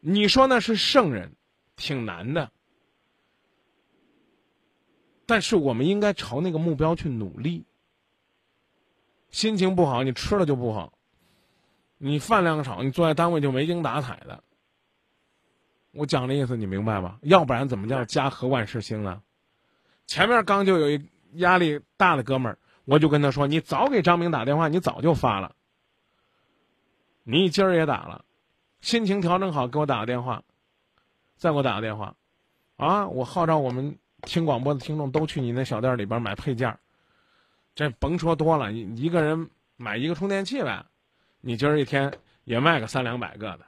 [0.00, 1.36] 你说那是圣人，
[1.76, 2.50] 挺难的。
[5.24, 7.64] 但是我们应该朝那个目标去努力。
[9.30, 10.92] 心情不好，你吃了就不好；
[11.96, 14.42] 你饭量少，你坐在单位就没精打采的。
[15.92, 17.18] 我讲的意思你明白吧？
[17.22, 19.22] 要不然怎么叫家和万事兴呢？
[20.06, 25.54] 前面刚就有一压力大的哥们儿，我就跟他说：“你早给张明打电话，你早就发了。
[27.22, 28.24] 你今儿也打了，
[28.80, 30.42] 心情调整好给我打个电话，
[31.36, 32.14] 再给我打个电话，
[32.76, 33.06] 啊！
[33.06, 36.78] 我号召我们。”听广播的听众都去你那小店里边买配件儿
[37.74, 40.86] 这甭说多了，一个人买一个充电器呗，
[41.40, 42.12] 你今儿一天
[42.44, 43.66] 也卖个三两百个的。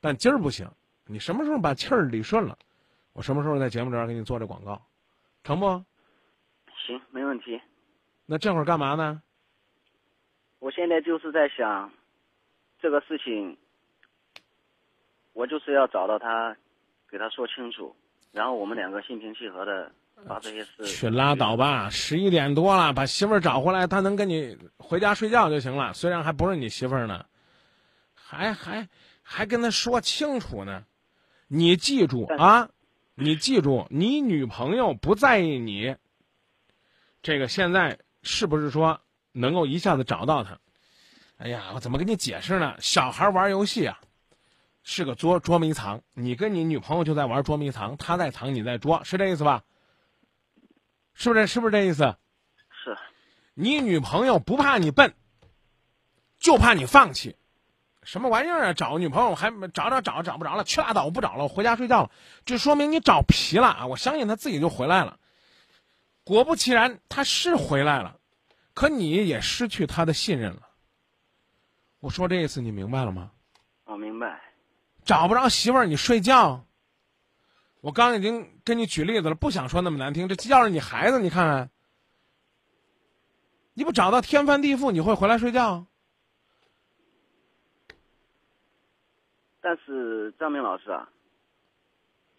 [0.00, 0.66] 但今儿不行，
[1.10, 2.56] 你什么时候把气儿理顺了，
[3.12, 4.80] 我什么时候在节目这儿给你做这广告，
[5.42, 5.66] 成不？
[6.86, 7.60] 行，没问题。
[8.26, 9.20] 那这会儿干嘛呢？
[10.60, 11.90] 我现在就是在想，
[12.80, 13.56] 这个事情，
[15.32, 16.56] 我就是要找到他，
[17.10, 17.94] 给他说清楚。
[18.30, 19.90] 然后我们两个心平气和的
[20.28, 25.92] 把这些事去拉倒吧，十一点多了，把媳妇儿找回来，他能跟你回家睡觉就行了。
[25.92, 27.26] 虽然还不是你媳妇儿呢，
[28.14, 28.88] 还还
[29.22, 30.84] 还跟他说清楚呢。
[31.52, 32.70] 你记住啊，
[33.16, 35.96] 你记住，你女朋友不在意你。
[37.22, 39.00] 这个现在是不是说
[39.32, 40.60] 能够一下子找到他？
[41.38, 42.76] 哎呀，我怎么跟你解释呢？
[42.78, 44.00] 小孩玩游戏啊。
[44.84, 49.64] 是个捉捉迷藏，你跟你女朋友就在玩捉迷藏，她在藏，你在捉，是这意思吧？
[51.14, 51.48] 是不是？
[51.48, 52.16] 是不是这意思？
[52.70, 52.96] 是。
[53.54, 55.14] 你女朋友不怕你笨，
[56.38, 57.34] 就怕你放弃。
[58.10, 58.72] 什么玩意儿啊？
[58.72, 62.10] 找女朋友还找找找找不着了，去拉倒，我不找了，我回家睡觉了。
[62.44, 63.86] 这说明你找皮了啊！
[63.86, 65.20] 我相信他自己就回来了。
[66.24, 68.16] 果不其然，他是回来了，
[68.74, 70.62] 可你也失去他的信任了。
[72.00, 73.30] 我说这意思你明白了吗？
[73.84, 74.40] 我明白。
[75.04, 76.64] 找不着媳妇儿，你睡觉。
[77.80, 80.26] 我刚已经跟你举例子了，不想说那么难听。
[80.26, 81.70] 这要是你孩子，你看看，
[83.72, 85.86] 你不找到天翻地覆，你会回来睡觉？
[89.60, 91.08] 但是张明老师啊，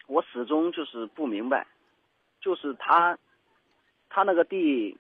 [0.08, 1.68] 我始终就是不明白，
[2.40, 3.18] 就是他，
[4.10, 4.98] 他那个弟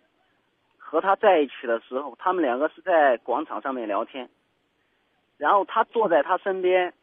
[0.78, 4.30] 和他在一起的时候，他们两个是在广场上面聊天，
[5.38, 6.93] 然后他坐在他身边。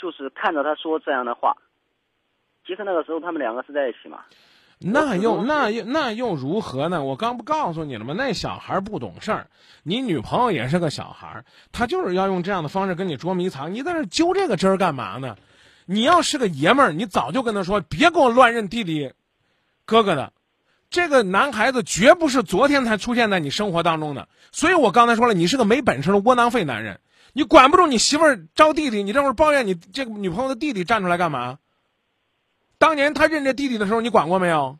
[0.00, 1.56] 就是看着他说这样的话，
[2.64, 4.24] 其实那个时候他们两个是在一起嘛。
[4.90, 7.02] 那又那又那又如何呢？
[7.02, 8.14] 我刚不告诉你了吗？
[8.16, 9.46] 那小孩不懂事儿，
[9.82, 13.74] 你女朋友也是个小孩，她就是要用这样的方式跟你捉迷藏。
[13.74, 15.36] 你在那揪这个针干嘛呢？
[15.84, 19.12] 你要是个爷们儿，你早就跟他说别给我乱认弟弟、
[19.84, 20.32] 哥哥的。
[20.90, 27.00] 这个男孩子绝不是昨天才出现在你生活当中的，所以我刚才说了，你是个没本事的窝囊废男人。
[27.32, 31.58] 你管不住你媳妇儿招弟弟，你这会儿抱怨你这个女朋友的弟弟站出来干嘛？
[32.78, 34.78] 当年他认这弟弟的时候，你管过没有？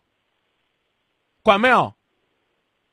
[1.42, 1.94] 管没有？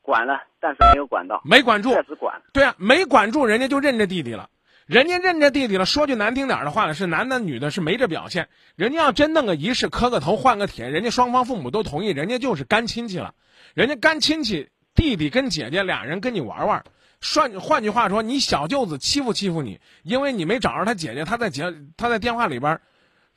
[0.02, 1.40] 管了，但是没有管到。
[1.44, 1.90] 没管住。
[1.90, 2.40] 确实管。
[2.52, 4.50] 对啊，没管住，人家就认这弟弟了。
[4.86, 8.48] 人家认这弟弟了，说句难听点的话呢，是男的女的，是没这表现。
[8.76, 13.34] 人家要真弄个仪式，磕个头，换个帖，人家双方父母都同意，人家就是干亲戚了。
[13.74, 16.84] 人家干亲戚，弟弟跟姐姐俩人跟你玩玩。
[17.20, 22.80] 换换句话说，你小舅子欺负欺负你，因为你没找着他姐姐，他在姐他在电话里边，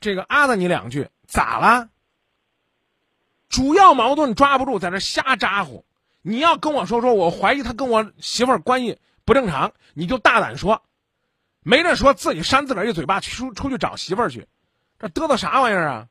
[0.00, 1.88] 这个啊了你两句，咋了？
[3.48, 5.84] 主要矛盾抓不住，在这瞎咋呼。
[6.22, 10.82] 你要跟我说说，我怀疑他跟我媳妇儿关系不正常，你就大胆说，
[11.62, 14.46] 没人说自己扇自个儿一嘴巴，出出去找媳妇儿去，
[14.98, 16.08] 这嘚瑟啥玩意儿啊？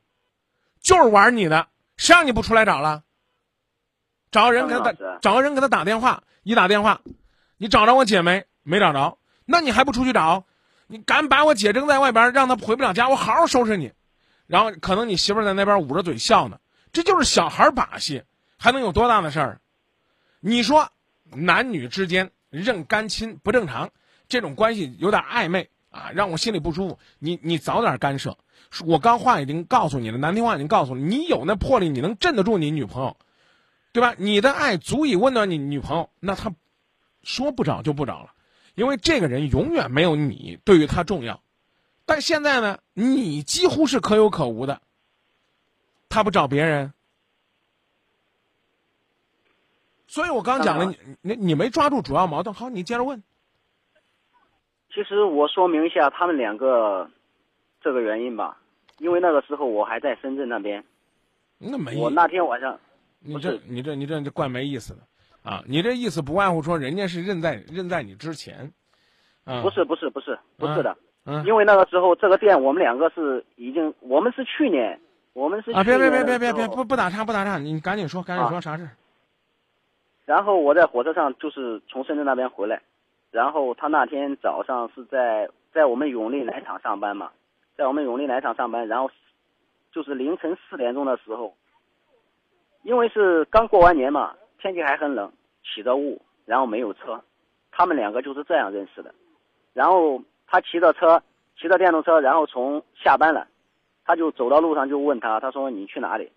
[0.81, 1.67] 就是玩你的，
[1.97, 3.03] 谁让你不出来找了？
[4.31, 7.01] 找个人给他打找个人给他打电话，一打电话，
[7.57, 8.45] 你找着我姐没？
[8.63, 10.45] 没找着，那你还不出去找？
[10.87, 13.91] 你敢把我姐扔在外边，让她回不了家，我好好收拾你。
[14.49, 16.59] 然后可能你媳妇儿在那边捂着嘴笑呢，
[16.91, 18.23] 这就是小孩把戏，
[18.57, 19.61] 还能有多大的事儿？
[20.39, 20.89] 你说
[21.31, 23.91] 男女之间认干亲不正常，
[24.27, 26.97] 这种关系有点暧昧啊，让我心里不舒服。
[27.19, 28.35] 你你早点干涉。
[28.85, 33.17] 我刚话已经告诉你了，难听话已经告诉你，你有那魄力，你能镇得住你女朋友，
[33.91, 34.15] 对吧？
[34.17, 36.51] 你的爱足以温暖你女朋友，那他
[37.21, 38.31] 说不找就不找了，
[38.73, 41.39] 因为这个人永远没有你对于他重要。
[42.09, 44.81] 但现在呢，你几乎是可有可无的，
[46.09, 46.91] 他不找别人，
[50.07, 52.51] 所以我刚讲了，当你你你没抓住主要矛盾。
[52.51, 53.21] 好，你接着问。
[54.91, 57.07] 其实我说明一下他们两个
[57.79, 58.59] 这个原因吧，
[58.97, 60.83] 因为那个时候我还在深圳那边，
[61.59, 62.79] 那没我那天晚上
[63.19, 65.01] 你这你这你这这怪没意思的
[65.43, 65.63] 啊！
[65.67, 68.73] 你这意思不外乎说人家是认在认在你之前，
[69.43, 70.97] 啊，不是不是不是不是的，
[71.29, 74.99] 嗯因为那个时候这个店我们两个是已经，我们是去年，
[75.33, 78.89] 我们是啊，别别别别别别不不打岔不打岔，你赶紧说赶紧说啊啥事？
[80.25, 82.81] 然后我在火车上就是从深圳那边回来，
[83.31, 87.29] 然后他那天早上是在在我们永利奶厂上班嘛，
[87.77, 89.09] 在我们永利奶厂上班，然后
[89.91, 91.53] 就是凌晨四点钟的时候，
[92.83, 95.31] 因为是刚过完年嘛，天气还很冷，
[95.63, 97.19] 起着雾，然后没有车，
[97.71, 99.13] 他们两个就是这样认识的。
[99.73, 100.21] 然后
[100.51, 101.21] 他骑着车，
[101.55, 103.47] 骑着电动车，然后从下班了，
[104.03, 106.31] 他就走到路上就问他，他说你去哪里？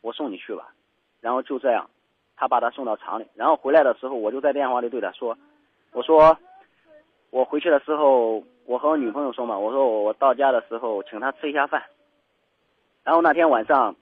[0.00, 0.72] 我送你去吧。
[1.20, 1.90] 然后就这样，
[2.36, 5.36] 他把他送到厂里，然后回来的时候，我就在电话里对他说，
[5.92, 6.38] 我说
[7.28, 11.82] 我回去的时候，我和我女朋友说嘛，我说我到家的时候请她吃一下饭。
[13.04, 13.94] 然后那天晚上，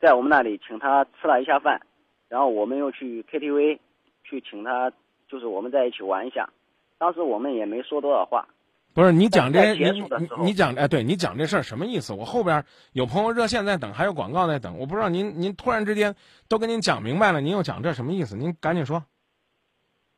[0.00, 1.80] 在我们那里请她吃了一下饭，
[2.28, 3.78] 然后我们又去 KTV
[4.24, 4.90] 去请她，
[5.28, 6.50] 就是我们在一起玩一下。
[6.98, 8.48] 当时我们也没说多少话，
[8.92, 10.04] 不是你讲这你
[10.42, 12.12] 你讲哎，对你讲这事儿什么意思？
[12.12, 16.16] 我后边有朋友热线在等，还有广告在等，我不知道您您突然之间
[16.48, 18.36] 都跟您讲明白了，您又讲这什么意思？
[18.36, 19.04] 您赶紧说。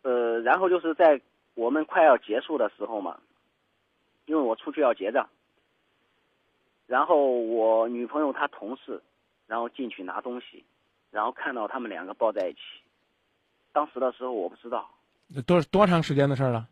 [0.03, 1.20] 呃，然后就是在
[1.55, 3.20] 我们快要结束的时候嘛，
[4.24, 5.28] 因为我出去要结账，
[6.87, 9.03] 然后我女朋友她同事，
[9.47, 10.64] 然后进去拿东西，
[11.11, 12.59] 然后看到他们两个抱在一起，
[13.72, 14.89] 当时的时候我不知道，
[15.47, 16.68] 多多长时间的事儿了？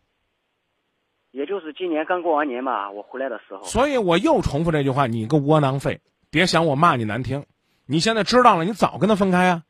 [1.30, 6.00] 也就是今年刚过完年吧，我回来的时候，所以我又重复这句话：你个窝囊废，
[6.30, 7.44] 别想我骂你难听。
[7.84, 9.62] 你现在知道了，你早跟他分开啊，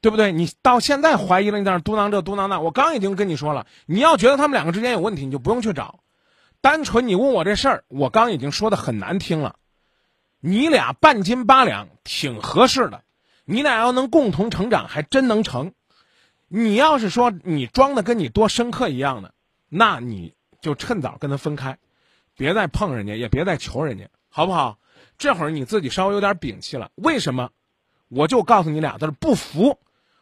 [0.00, 0.32] 对不对？
[0.32, 2.60] 你到现在怀疑了，你在那嘟囔这嘟囔那。
[2.60, 6.00] 我刚已经跟你说了，你要觉得他们两个之间有问题，你就不用去找。
[6.60, 9.56] 单纯你问我这事儿，我刚已经说的很难听了。
[10.40, 13.02] 你俩半斤八两，挺合适的。
[13.44, 15.72] 你俩要能共同成长，还真能成。
[16.48, 19.34] 你要是说你装的跟你多深刻一样的，
[19.68, 21.78] 那你就趁早跟他分开，
[22.36, 24.78] 别再碰人家，也别再求人家，好不好？
[25.18, 26.90] 这会儿你自己稍微有点摒气了。
[26.94, 27.50] 为什么？
[28.08, 29.78] 我就告诉你俩字儿：不服。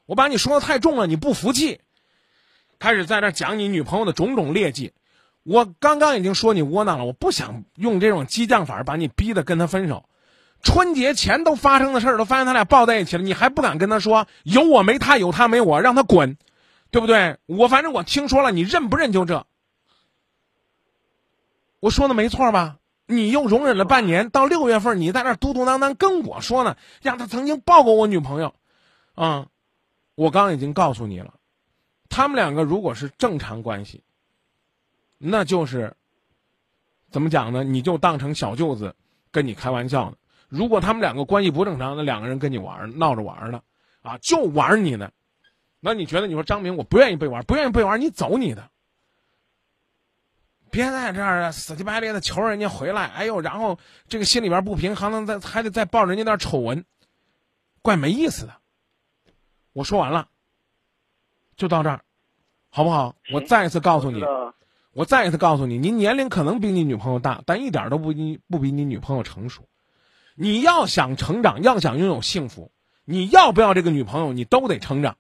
[0.07, 1.81] 我把你说的太重了，你不服气，
[2.79, 4.93] 开始在这讲你女朋友的种种劣迹。
[5.43, 10.09] 我刚刚已经说你窝囊了，我不想用这种激将法把你逼得跟他分手。
[10.65, 16.37] 春节前都发生的事儿，都发现他俩抱在一起了，你还不敢跟他说有我没他，有他没我，让他滚，
[16.91, 17.37] 对不对？
[17.47, 19.47] 我反正我听说了，你认不认就这。
[21.81, 22.79] 我说的没错吧？
[23.07, 28.55] 你又容忍了半年，到六月份你在那嘟嘟囔囔跟我说呢，让他曾经抱过我女朋友，
[29.15, 29.47] 啊、
[30.15, 31.35] 我刚已经告诉你了，
[32.09, 34.03] 他们两个如果是正常关系，
[35.19, 35.95] 那就是
[37.11, 37.63] 怎么讲呢？
[37.63, 38.97] 你就当成小舅子
[39.31, 40.17] 跟你开玩笑呢。
[40.55, 43.61] 如果他们两个关系不正常，那两个人跟你玩儿闹着玩儿呢，
[44.03, 45.11] 啊，就玩你呢。
[45.81, 48.71] 那你觉得你说张明我不愿意被玩，不愿意被玩，你走你的。
[50.71, 53.79] 别在这儿啊死乞白赖的求人家回来，哎呦，然后
[54.09, 56.85] 这个心里边不平，还能再还得再报人家点丑闻，
[57.83, 58.55] 怪没意思的。
[59.73, 60.29] 我说完了，
[61.57, 62.01] 就到这儿，
[62.71, 63.17] 好不好？
[63.33, 64.23] 我再一次告诉你
[64.93, 69.67] 我再一次告诉你，您年龄可能比你女朋友大，但一点都不比不比你女朋友成熟。
[70.35, 72.73] 你要想成长，要想拥有幸福，
[73.05, 75.17] 你要不要这个女朋友，你都得成长，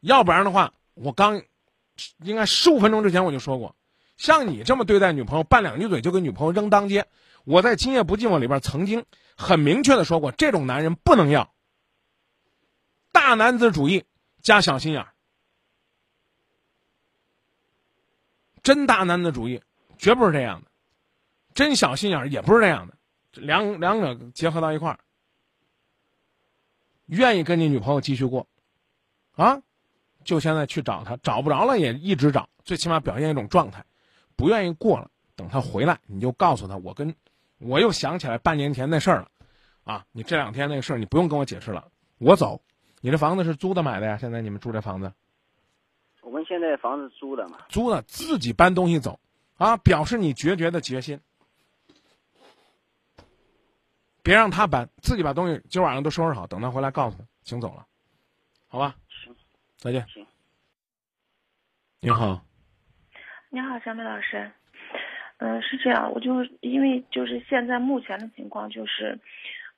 [0.00, 1.42] 要不然的话，我刚
[2.22, 3.76] 应该十五分钟之前我就说过，
[4.16, 7.06] 像你这么对待女朋友，拌两句嘴就给女朋友扔当街，
[7.44, 9.04] 我在《今夜不寂寞》里边曾经
[9.36, 11.54] 很明确的说过，这种男人不能要。
[13.12, 14.04] 大男子主义
[14.42, 15.14] 加小心眼儿，
[18.62, 19.62] 真大男子主义
[19.98, 20.70] 绝不是这样的，
[21.54, 22.97] 真小心眼儿也不是这样的。
[23.32, 24.98] 这两两者结合到一块儿，
[27.06, 28.46] 愿意跟你女朋友继续过，
[29.36, 29.62] 啊，
[30.24, 33.84] 就现在去找她，找不着了也一直找，最起码表现一种状态，
[34.36, 37.14] 不愿意过了，等她回来，你就告诉她，我跟，
[37.58, 39.30] 我又想起来半年前那事儿了，
[39.84, 42.60] 啊，你这两天那个事儿你不用跟我解释了，我走，
[43.00, 44.16] 你这房子是租的买的呀？
[44.18, 45.12] 现在你们住这房子？
[46.22, 49.18] 我们现在房子租的嘛，租的，自己搬东西走，
[49.56, 51.20] 啊，表示你决绝的决心。
[54.28, 57.86] 别让他搬，自己把东西今晚上都收拾好，等他回来告诉他，请走了，
[58.68, 58.94] 好吧？
[59.08, 59.34] 行，
[59.78, 60.06] 再见。
[60.06, 60.26] 行。
[62.02, 62.44] 你好，
[63.48, 64.50] 你好，小美老师。
[65.38, 69.18] 嗯，是这样，我就因为就是现在目前的情况就是，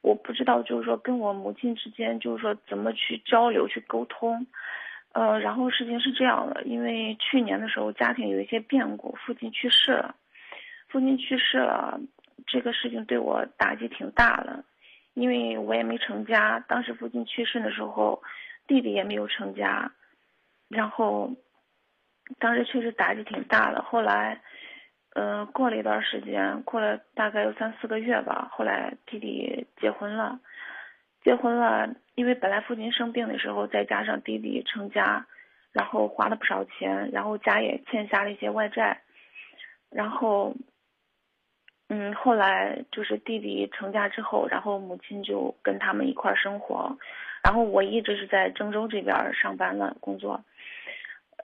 [0.01, 4.44] 我不知道就是说跟我母亲之间就是说怎么去交流去沟通。
[5.12, 10.16] 呃，然后事情是这样的，因为去年的时候家庭有一些变故，父亲去世了，
[10.88, 12.01] 父亲去世了，
[12.51, 14.64] 这个事情对我打击挺大的，
[15.14, 18.22] 因为我也没成家，当时父亲去世的时候，
[18.66, 19.92] 弟弟也没有成家，
[20.68, 21.30] 然后
[22.38, 23.82] 当时确实打击挺大的。
[23.82, 24.40] 后来，
[25.14, 30.40] 呃，过了一段时间，过了大概有三四个月吧，后来弟弟结婚了，
[31.22, 35.26] 结婚了，因为本来父亲生病的时候，再加上弟弟成家，
[35.72, 39.03] 然后花了不少钱，然后家也欠下了一些外债，
[39.90, 40.55] 然后，
[41.93, 46.97] 嗯，后来就是弟弟成家之后，然后母亲就跟他们一块儿生活，
[47.43, 50.45] 然后我一直是在郑州这边儿上班了工作，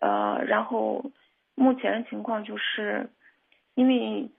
[0.01, 1.11] 呃，然后
[1.57, 3.11] 目前的情况就是，
[3.75, 4.31] 因为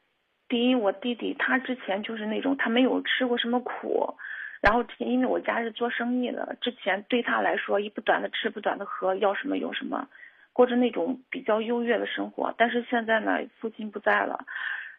[0.47, 4.15] 第一，我弟弟他之前就是那种他没有吃过什么苦，
[4.61, 10.07] 然后因为我家是做生意的，之前对他来说一不短的吃不短的喝，要什么有什么，
[10.53, 12.53] 过着那种比较优越的生活。
[12.57, 14.45] 但是现在呢，父亲不在了，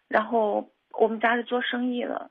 [0.07, 2.31] 然后我们家是做生意的，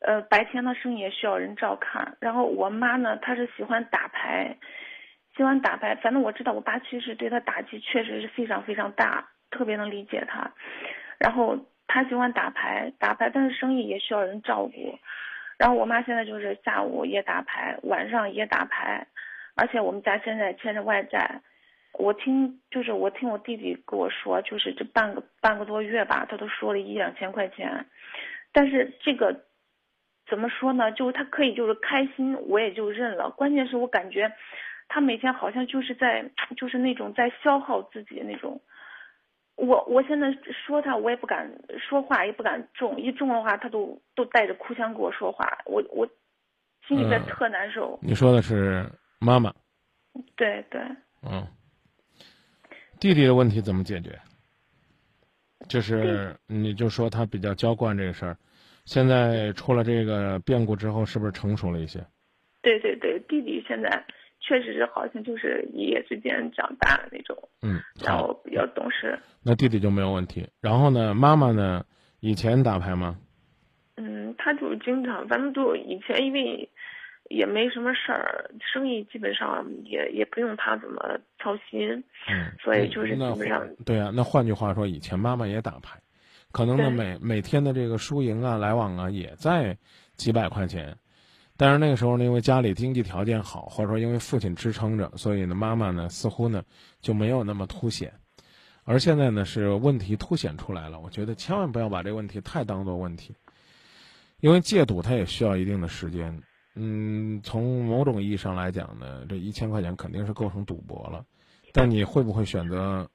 [0.00, 2.16] 呃，白天的生意也需要人照看。
[2.20, 4.56] 然后我妈呢，她是喜欢打牌，
[5.36, 5.94] 喜欢打牌。
[5.96, 10.50] 反正我知道我爸去世对她打击确实是非常非常大，特别能理解她。
[11.18, 14.98] 然后她喜欢打牌，打牌，但是生意也需要人照顾。
[15.58, 19.06] 然后我妈现在就是下午也打牌，晚上也打牌，
[19.56, 21.42] 而且我们家现在欠着外债。
[21.92, 27.86] 我听就是我听我弟弟跟我说，就是这半个半个多月吧，他都说了一两千块钱，
[28.52, 29.44] 但是这个
[30.28, 30.92] 怎么说呢？
[30.92, 33.30] 就是他可以就是开心，我也就认了。
[33.30, 34.32] 关键是我感觉
[34.88, 38.60] 他每天好像就是在就是那种在消耗自己那种。
[39.56, 46.08] 我我现在说他，我也不敢说话，也不敢重，一重的话他都都带着哭腔跟我说话，我我
[46.88, 47.98] 心里边嗯特难受。
[48.00, 48.86] 你说的是
[49.20, 49.52] 妈妈，
[50.34, 50.80] 对对，
[51.28, 51.46] 嗯，
[53.00, 54.18] 弟弟的问题怎么解决？
[55.68, 58.36] 就是你就说他比较娇惯这个事儿，
[58.84, 62.04] 现在出了这个变故之后，是不是成熟了一些？
[62.62, 64.04] 对对对，弟弟现在
[64.40, 69.18] 确实是好像就是一夜之间长大的那种，嗯，然后，比较懂事。
[69.42, 70.46] 那弟弟就没有问题。
[70.60, 71.84] 然后呢，妈妈呢，
[72.20, 73.18] 以前打牌吗？
[73.96, 76.68] 嗯，他就是经常，反正就以前因为
[77.30, 81.92] 也没什么事儿，生意基本上也也不用他怎么操心。
[82.28, 85.96] 嗯，所以就是那基本上对啊，那换句话说，以前妈妈也打牌，
[86.50, 89.76] 可能呢每每天的这个输赢啊、来往啊也在
[90.16, 90.92] 几百块钱，
[91.56, 96.64] 但是那个时候呢，因为家里经济条件好，或者说因为父亲支撑着，所以呢妈妈呢似乎呢
[97.00, 98.12] 就没有那么凸显，
[98.82, 103.32] 而现在呢是问题凸显出来了，我觉得千万不要把这个问题太当做问题，
[104.40, 106.36] 因为戒赌它也需要一定的时间。
[106.74, 111.24] 嗯，从某种意义上来讲呢，这一千块钱肯定是构成赌博了。
[111.72, 113.08] 但你会不会选择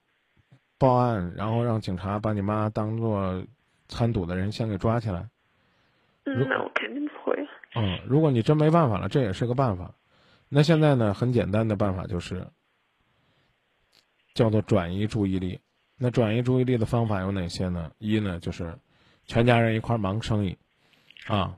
[0.78, 3.46] 报案，然后让警察把你妈当做
[3.88, 5.30] 参赌的人先给抓起来？
[6.24, 7.48] 如嗯，那我肯定不会。
[7.76, 9.94] 嗯，如果你真没办法了，这也是个办法。
[10.48, 12.48] 那现在呢，很简单的办法就是
[14.34, 15.60] 叫做转移注意力。
[15.98, 17.92] 那转移注意力的方法有哪些呢？
[18.00, 18.78] 一呢就是
[19.26, 20.58] 全家人一块儿忙生意，
[21.28, 21.58] 啊，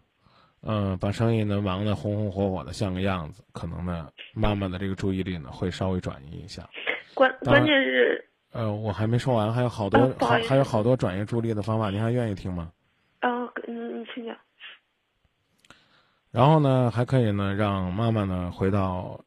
[0.69, 6.69] 嗯、把生意呢忙得红红火火的像个样子，可能呢妈妈的这个注意力呢会稍微转移一下。
[7.13, 12.69] 关关键是，呃，我还没说完，还有好多、好还有好多转移注意力的方法，您还愿意听吗？
[13.21, 14.35] 哦，嗯，你请讲。
[16.31, 19.19] 然后呢，还可以呢，让妈妈呢回到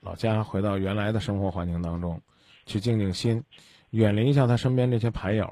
[0.00, 2.18] 老家，回到原来的生活环境当中，
[2.64, 3.44] 去静静心，
[3.90, 5.46] 远离一下她身边这些牌友，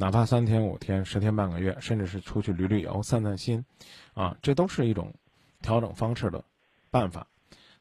[0.00, 3.64] 哪怕三天五天、十天半个月，甚至是出去旅旅游、散散心，
[4.14, 5.12] 啊，这都是一种
[5.60, 6.42] 调整方式的
[6.88, 7.26] 办法。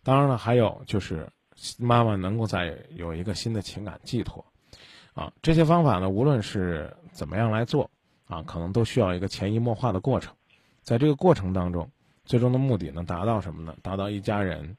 [0.01, 1.29] 当然了，还有就是
[1.77, 4.43] 妈妈能够再有一个新的情感寄托，
[5.13, 7.87] 啊，这些方法呢，无论是怎么样来做，
[8.25, 10.33] 啊，可能都需要一个潜移默化的过程。
[10.81, 11.87] 在这个过程当中，
[12.25, 13.75] 最终的目的能，达到什么呢？
[13.83, 14.75] 达到一家人，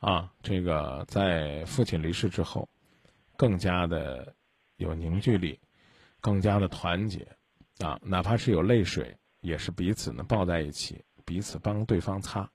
[0.00, 2.68] 啊，这个在父亲离世之后，
[3.36, 4.34] 更加的
[4.78, 5.60] 有凝聚力，
[6.22, 7.28] 更加的团结，
[7.80, 12.48] 啊，哪怕是有泪水，也是彼此呢抱在一起，彼此帮对方擦。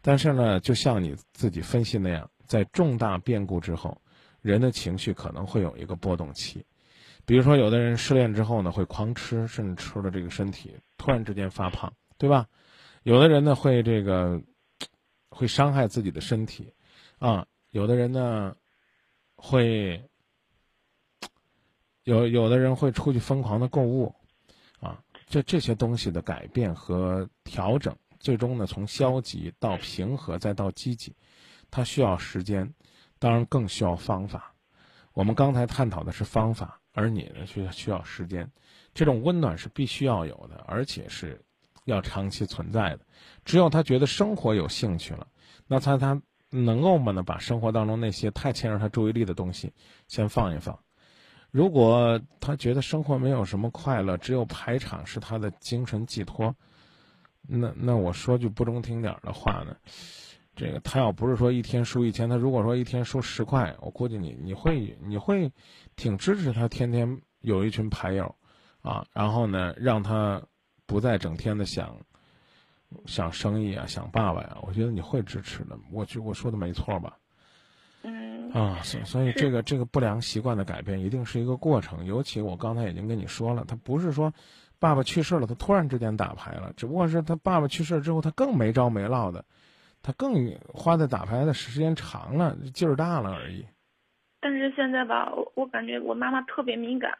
[0.00, 4.00] 但是呢，就像你自己分析那样，在重大变故之后，
[4.40, 6.64] 人的情绪可能会有一个波动期。
[7.26, 12.46] 比如说，有的人失恋之后呢，会狂吃，甚至吃了这个身体突然之间发胖，对吧？
[13.02, 14.42] 有的人呢，会这个
[15.30, 16.72] 会伤害自己的身体，
[17.18, 18.56] 啊，有的人呢，
[19.36, 20.09] 会
[22.04, 24.14] 有有的人会出去疯狂的购物，
[24.80, 27.94] 啊，这这些东西的改变和调整。
[28.18, 31.16] 最终呢，从消极到平和再到积极，
[31.70, 32.70] 它需要时间，
[33.18, 34.54] 当然更需要方法。
[35.14, 38.50] 我们刚才探讨的是方法，而你呢，需需要时间。
[38.92, 41.42] 这种温暖是必须要有的，而且是
[41.84, 43.00] 要长期存在的。
[43.44, 45.26] 只有他觉得生活有兴趣了，
[45.66, 46.20] 那他他
[46.50, 47.12] 能够吗？
[47.12, 49.72] 呢，把生活当中那些太牵着他注意力的东西
[50.08, 50.78] 先放一放。
[51.50, 56.54] 如果他觉得生活没有什么快乐，只有排场是他的精神寄托。
[57.42, 59.74] 那那我说句不中听点的话呢，
[60.54, 65.50] 这个他要不是说一天输一千，他如果说一天输十块，我估计你你会你会
[65.96, 68.32] 挺支持他天天有一群牌友，
[68.82, 70.40] 啊，然后呢让他
[70.86, 71.96] 不再整天的想
[73.06, 75.76] 想生意啊，想爸爸呀，我觉得你会支持的。
[75.90, 77.16] 我觉我说的没错吧？
[78.02, 78.50] 嗯。
[78.52, 84.32] 啊，所所以这个这个不良习惯的改变一定是一个过程，尤其我刚才已经跟你说了，他不是说。
[84.80, 86.72] 爸爸去世了，他突然之间打牌了。
[86.74, 89.44] 只不过是他爸爸去世之后，他更没着没落的，
[90.00, 93.66] 他更花在打牌的时间长了，劲儿大了而已。
[94.40, 97.12] 但是现在吧，我我感觉我妈妈特别敏感，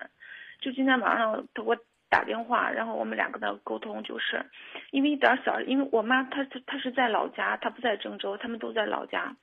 [0.62, 1.76] 就今天晚上他给我
[2.08, 4.42] 打电话，然后我们俩跟他沟通，就是
[4.90, 9.36] 因为一点小，因为我妈她她她是在老家，她不在郑州，他们都在老家。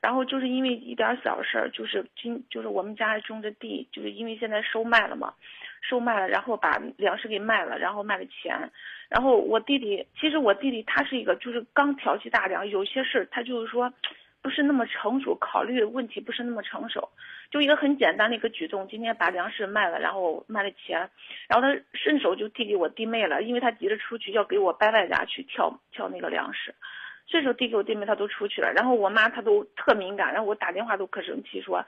[0.00, 5.34] 然后就是因为一点小事儿，就是今就是我们家种的地，就是因为现在收麦了嘛。
[5.82, 8.70] 收卖了，然后把粮食给卖了，然后卖了钱，
[9.08, 13.90] 然后我弟弟，其实我弟弟他是一个就是刚挑起大梁，有些事他就是说，
[14.42, 17.08] 不是那么成熟，考虑问题不是那么成熟，
[17.50, 21.08] 就一个很简单的一个举动，今天把粮食卖了，然后卖了钱，
[21.48, 26.74] 然后他伸手就递给我弟妹了，因为他急着出去要给我伯伯家去挑挑那个粮食，
[27.30, 31.82] 这时候弟给我弟妹，他都出去了，然后我妈她都特敏感，然后我打电话都可生气，说，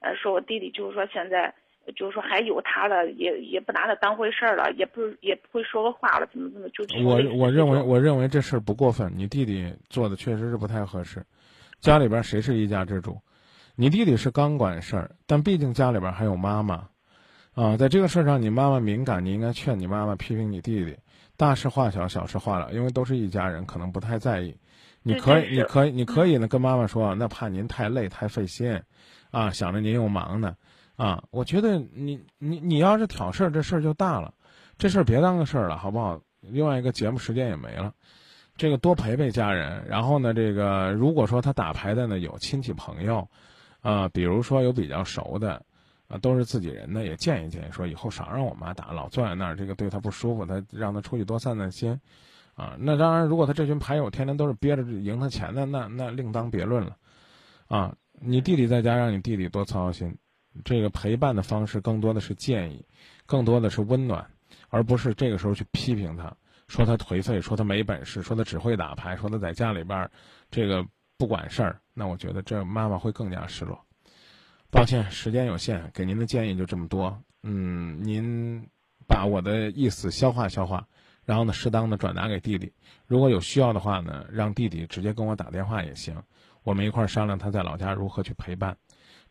[0.00, 1.54] 呃，说我弟弟就是说现在。
[1.96, 6.84] 就是说还有他了，也也不拿他当回事儿了，也不也不会说个话了，怎么怎么就。
[7.02, 11.24] 我我认为我认为这事儿不过分，你弟弟做的确实是不太合适。
[11.80, 13.18] 家里边谁是一家之主？
[13.74, 16.90] 你弟弟是刚管事儿，但毕竟家里边还有妈妈，
[17.54, 20.96] 啊，在这个事儿上你妈妈敏感，你应该劝你妈妈批评你弟弟。
[21.36, 24.54] 大事化小，小事化了，因为都是一家人，可能不太在意。
[25.02, 28.82] 你可以，你可以，你可以呢，跟妈妈说，那怕您太累太费心，
[29.30, 30.56] 啊，想着您又忙呢。
[30.96, 34.34] 啊，我觉得你你你要是挑事儿，这事儿就大了，
[34.76, 36.20] 这事儿别当个事儿了，好不好？
[36.42, 37.94] 另外一个节目时间也没了，
[38.56, 39.86] 这个多陪陪家人。
[39.88, 43.26] 然后呢，这个如果说他打牌的呢有亲戚朋友，
[43.80, 45.62] 啊，比如说有比较熟的，
[46.08, 51.98] 啊，都是自己人呢，也建议建议说以后少让我妈打，老坐在那儿，这个对她不舒服，她让她出去多散散心，
[52.60, 56.94] 啊，那当然，如果他这群牌友天天都是憋着赢他钱的，那那另当别论了，
[57.68, 60.14] 啊，你弟弟在家让你弟弟多操心。
[60.62, 62.84] 这个陪伴的方式更多的是建议，
[63.24, 64.30] 更多的是温暖，
[64.68, 66.36] 而不是这个时候去批评他，
[66.68, 70.10] 说他颓废，说他没本事，说他只会打牌，说他在家里边
[70.50, 70.84] 这个
[71.16, 71.80] 不管事儿。
[71.94, 73.80] 那我觉得这妈妈会更加失落。
[74.70, 77.18] 抱歉，时间有限，给您的建议就这么多。
[77.42, 78.68] 嗯，您
[79.06, 80.86] 把我的意思消化消化，
[81.24, 82.72] 然后呢，适当的转达给弟弟。
[83.06, 86.20] 如果有需要的话呢，让弟弟直接跟我打电话也行，
[86.62, 88.76] 我们一块儿商量他在老家如何去陪伴。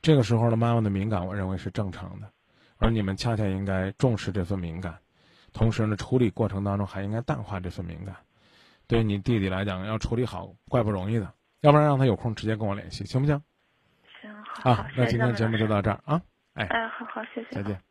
[0.02, 2.32] 这个时候呢妈妈的敏感，我认为是正常的，
[2.78, 4.98] 而你们恰恰应该重视这份敏感，
[5.52, 8.16] 同时呢，处理过程当中还应该淡化这份敏感。
[8.88, 11.32] 对你弟弟来讲，要处理好，怪不容易的。
[11.62, 13.42] 要不然让他有空直接跟我联系，行不行？
[14.22, 14.86] 行，好。
[14.96, 16.22] 那今天节目就到这儿啊，
[16.54, 16.66] 哎。
[16.66, 17.50] 哎，好好，谢谢。
[17.52, 17.89] 再见。